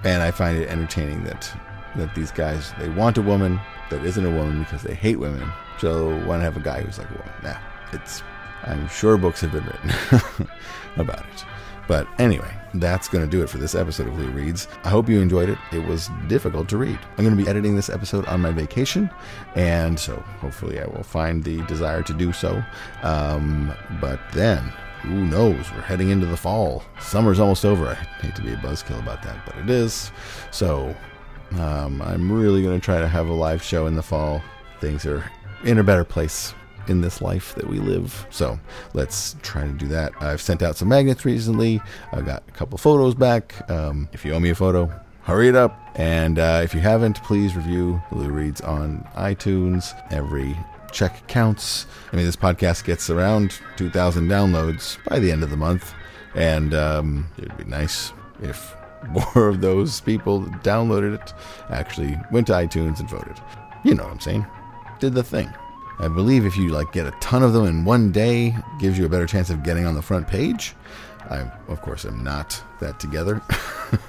And 0.02 0.22
I 0.22 0.30
find 0.30 0.56
it 0.56 0.70
entertaining 0.70 1.24
that, 1.24 1.54
that 1.96 2.14
these 2.14 2.32
guys, 2.32 2.72
they 2.78 2.88
want 2.88 3.18
a 3.18 3.22
woman 3.22 3.60
that 3.90 4.02
isn't 4.02 4.24
a 4.24 4.30
woman 4.30 4.60
because 4.60 4.82
they 4.82 4.94
hate 4.94 5.18
women. 5.18 5.46
So 5.78 6.08
want 6.24 6.40
to 6.40 6.44
have 6.44 6.56
a 6.56 6.60
guy 6.60 6.80
who's 6.80 6.96
like 6.96 7.10
a 7.10 7.18
woman. 7.18 7.34
Nah, 7.42 7.58
it's 7.92 8.22
I'm 8.66 8.88
sure 8.88 9.16
books 9.16 9.40
have 9.42 9.52
been 9.52 9.64
written 9.64 10.48
about 10.96 11.20
it. 11.20 11.44
But 11.86 12.08
anyway, 12.18 12.50
that's 12.74 13.08
going 13.08 13.24
to 13.24 13.30
do 13.30 13.42
it 13.42 13.50
for 13.50 13.58
this 13.58 13.74
episode 13.74 14.08
of 14.08 14.18
Lou 14.18 14.30
Reads. 14.30 14.68
I 14.84 14.88
hope 14.88 15.08
you 15.08 15.20
enjoyed 15.20 15.48
it. 15.48 15.58
It 15.72 15.86
was 15.86 16.08
difficult 16.28 16.68
to 16.70 16.78
read. 16.78 16.98
I'm 17.16 17.24
going 17.24 17.36
to 17.36 17.42
be 17.42 17.48
editing 17.48 17.76
this 17.76 17.90
episode 17.90 18.24
on 18.26 18.40
my 18.40 18.52
vacation, 18.52 19.10
and 19.54 19.98
so 19.98 20.16
hopefully 20.40 20.80
I 20.80 20.86
will 20.86 21.02
find 21.02 21.44
the 21.44 21.60
desire 21.62 22.02
to 22.02 22.14
do 22.14 22.32
so. 22.32 22.62
Um, 23.02 23.74
but 24.00 24.18
then, 24.32 24.72
who 25.02 25.26
knows? 25.26 25.70
We're 25.72 25.82
heading 25.82 26.08
into 26.08 26.26
the 26.26 26.36
fall. 26.36 26.82
Summer's 27.00 27.38
almost 27.38 27.66
over. 27.66 27.88
I 27.88 27.94
hate 27.94 28.34
to 28.36 28.42
be 28.42 28.54
a 28.54 28.56
buzzkill 28.56 28.98
about 28.98 29.22
that, 29.22 29.44
but 29.44 29.56
it 29.56 29.68
is. 29.68 30.10
So 30.50 30.96
um, 31.58 32.00
I'm 32.00 32.32
really 32.32 32.62
going 32.62 32.80
to 32.80 32.84
try 32.84 32.98
to 32.98 33.08
have 33.08 33.28
a 33.28 33.32
live 33.32 33.62
show 33.62 33.86
in 33.86 33.94
the 33.94 34.02
fall. 34.02 34.42
Things 34.80 35.04
are 35.04 35.30
in 35.64 35.78
a 35.78 35.84
better 35.84 36.04
place 36.04 36.54
in 36.88 37.00
this 37.00 37.20
life 37.20 37.54
that 37.54 37.68
we 37.68 37.78
live. 37.78 38.26
So 38.30 38.58
let's 38.92 39.36
try 39.42 39.62
to 39.62 39.72
do 39.72 39.88
that. 39.88 40.12
I've 40.20 40.40
sent 40.40 40.62
out 40.62 40.76
some 40.76 40.88
magnets 40.88 41.24
recently. 41.24 41.80
I 42.12 42.20
got 42.20 42.42
a 42.48 42.52
couple 42.52 42.78
photos 42.78 43.14
back. 43.14 43.68
Um, 43.70 44.08
if 44.12 44.24
you 44.24 44.32
owe 44.32 44.40
me 44.40 44.50
a 44.50 44.54
photo, 44.54 44.90
hurry 45.22 45.48
it 45.48 45.56
up. 45.56 45.78
And 45.94 46.38
uh, 46.38 46.60
if 46.62 46.74
you 46.74 46.80
haven't, 46.80 47.22
please 47.22 47.56
review 47.56 48.02
Lou 48.10 48.28
Reads 48.30 48.60
on 48.60 49.06
iTunes. 49.16 49.94
Every 50.12 50.56
check 50.92 51.26
counts. 51.26 51.86
I 52.12 52.16
mean, 52.16 52.24
this 52.24 52.36
podcast 52.36 52.84
gets 52.84 53.10
around 53.10 53.58
2,000 53.76 54.28
downloads 54.28 54.98
by 55.08 55.18
the 55.18 55.30
end 55.30 55.42
of 55.42 55.50
the 55.50 55.56
month. 55.56 55.92
And 56.34 56.74
um, 56.74 57.28
it'd 57.38 57.56
be 57.56 57.64
nice 57.64 58.12
if 58.42 58.74
more 59.08 59.48
of 59.48 59.60
those 59.60 60.00
people 60.00 60.42
downloaded 60.62 61.14
it 61.14 61.32
actually 61.70 62.18
went 62.30 62.46
to 62.48 62.54
iTunes 62.54 63.00
and 63.00 63.08
voted. 63.08 63.38
You 63.84 63.94
know 63.94 64.04
what 64.04 64.12
I'm 64.12 64.20
saying? 64.20 64.46
Did 64.98 65.14
the 65.14 65.22
thing. 65.22 65.52
I 65.98 66.08
believe 66.08 66.44
if 66.44 66.56
you 66.56 66.70
like 66.70 66.92
get 66.92 67.06
a 67.06 67.12
ton 67.20 67.42
of 67.42 67.52
them 67.52 67.66
in 67.66 67.84
one 67.84 68.10
day, 68.10 68.56
gives 68.80 68.98
you 68.98 69.06
a 69.06 69.08
better 69.08 69.26
chance 69.26 69.50
of 69.50 69.62
getting 69.62 69.86
on 69.86 69.94
the 69.94 70.02
front 70.02 70.26
page. 70.26 70.74
I, 71.30 71.50
of 71.68 71.80
course, 71.80 72.04
am 72.04 72.22
not 72.22 72.60
that 72.80 73.00
together. 73.00 73.40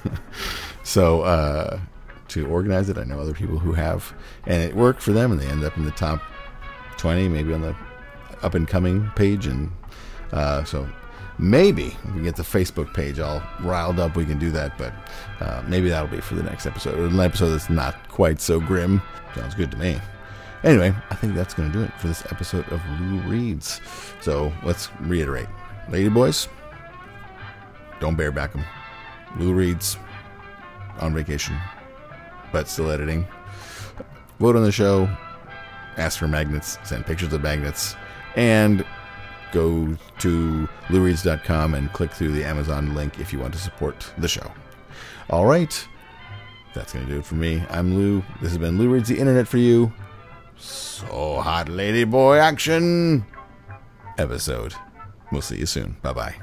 so 0.82 1.22
uh, 1.22 1.80
to 2.28 2.46
organize 2.48 2.88
it, 2.88 2.98
I 2.98 3.04
know 3.04 3.20
other 3.20 3.34
people 3.34 3.58
who 3.58 3.72
have, 3.72 4.12
and 4.46 4.62
it 4.62 4.74
worked 4.74 5.00
for 5.00 5.12
them, 5.12 5.32
and 5.32 5.40
they 5.40 5.46
end 5.46 5.64
up 5.64 5.76
in 5.76 5.84
the 5.84 5.92
top 5.92 6.20
twenty, 6.98 7.28
maybe 7.28 7.54
on 7.54 7.62
the 7.62 7.74
up 8.42 8.54
and 8.54 8.66
coming 8.68 9.10
page, 9.16 9.46
and 9.46 9.70
uh, 10.32 10.64
so 10.64 10.88
maybe 11.38 11.96
if 12.04 12.14
we 12.14 12.22
get 12.22 12.36
the 12.36 12.42
Facebook 12.42 12.92
page 12.94 13.18
all 13.18 13.42
riled 13.60 13.98
up, 13.98 14.16
we 14.16 14.26
can 14.26 14.38
do 14.38 14.50
that. 14.50 14.76
But 14.76 14.92
uh, 15.40 15.62
maybe 15.66 15.88
that'll 15.88 16.08
be 16.08 16.20
for 16.20 16.34
the 16.34 16.42
next 16.42 16.66
episode, 16.66 16.98
an 16.98 17.20
episode 17.20 17.50
that's 17.50 17.70
not 17.70 18.08
quite 18.08 18.40
so 18.40 18.60
grim. 18.60 19.00
Sounds 19.34 19.54
good 19.54 19.70
to 19.70 19.76
me. 19.76 19.98
Anyway, 20.64 20.94
I 21.10 21.14
think 21.14 21.34
that's 21.34 21.54
going 21.54 21.70
to 21.70 21.78
do 21.78 21.84
it 21.84 21.92
for 21.98 22.08
this 22.08 22.24
episode 22.32 22.66
of 22.72 22.80
Lou 23.00 23.18
Reads. 23.20 23.80
So 24.20 24.52
let's 24.62 24.88
reiterate. 25.00 25.48
Lady 25.88 26.08
boys, 26.08 26.48
don't 28.00 28.16
bareback 28.16 28.52
them. 28.52 28.64
Lou 29.38 29.52
Reads 29.52 29.96
on 31.00 31.14
vacation, 31.14 31.56
but 32.52 32.68
still 32.68 32.90
editing. 32.90 33.26
Vote 34.40 34.56
on 34.56 34.62
the 34.62 34.72
show, 34.72 35.08
ask 35.96 36.18
for 36.18 36.28
magnets, 36.28 36.78
send 36.84 37.06
pictures 37.06 37.32
of 37.32 37.42
magnets, 37.42 37.94
and 38.34 38.84
go 39.52 39.96
to 40.18 40.68
loureads.com 40.88 41.74
and 41.74 41.92
click 41.92 42.10
through 42.10 42.32
the 42.32 42.44
Amazon 42.44 42.94
link 42.94 43.18
if 43.18 43.32
you 43.32 43.38
want 43.38 43.52
to 43.54 43.60
support 43.60 44.12
the 44.18 44.28
show. 44.28 44.50
All 45.30 45.46
right, 45.46 45.86
that's 46.74 46.92
going 46.92 47.06
to 47.06 47.12
do 47.12 47.18
it 47.18 47.24
for 47.24 47.36
me. 47.36 47.64
I'm 47.70 47.94
Lou. 47.94 48.22
This 48.40 48.50
has 48.50 48.58
been 48.58 48.78
Lou 48.78 48.88
Reads 48.90 49.08
the 49.08 49.18
Internet 49.18 49.48
for 49.48 49.58
you. 49.58 49.92
So 50.58 51.40
hot, 51.40 51.68
lady 51.68 52.04
boy 52.04 52.38
action 52.38 53.26
episode. 54.18 54.74
We'll 55.32 55.42
see 55.42 55.58
you 55.58 55.66
soon. 55.66 55.96
Bye 56.02 56.12
bye. 56.12 56.34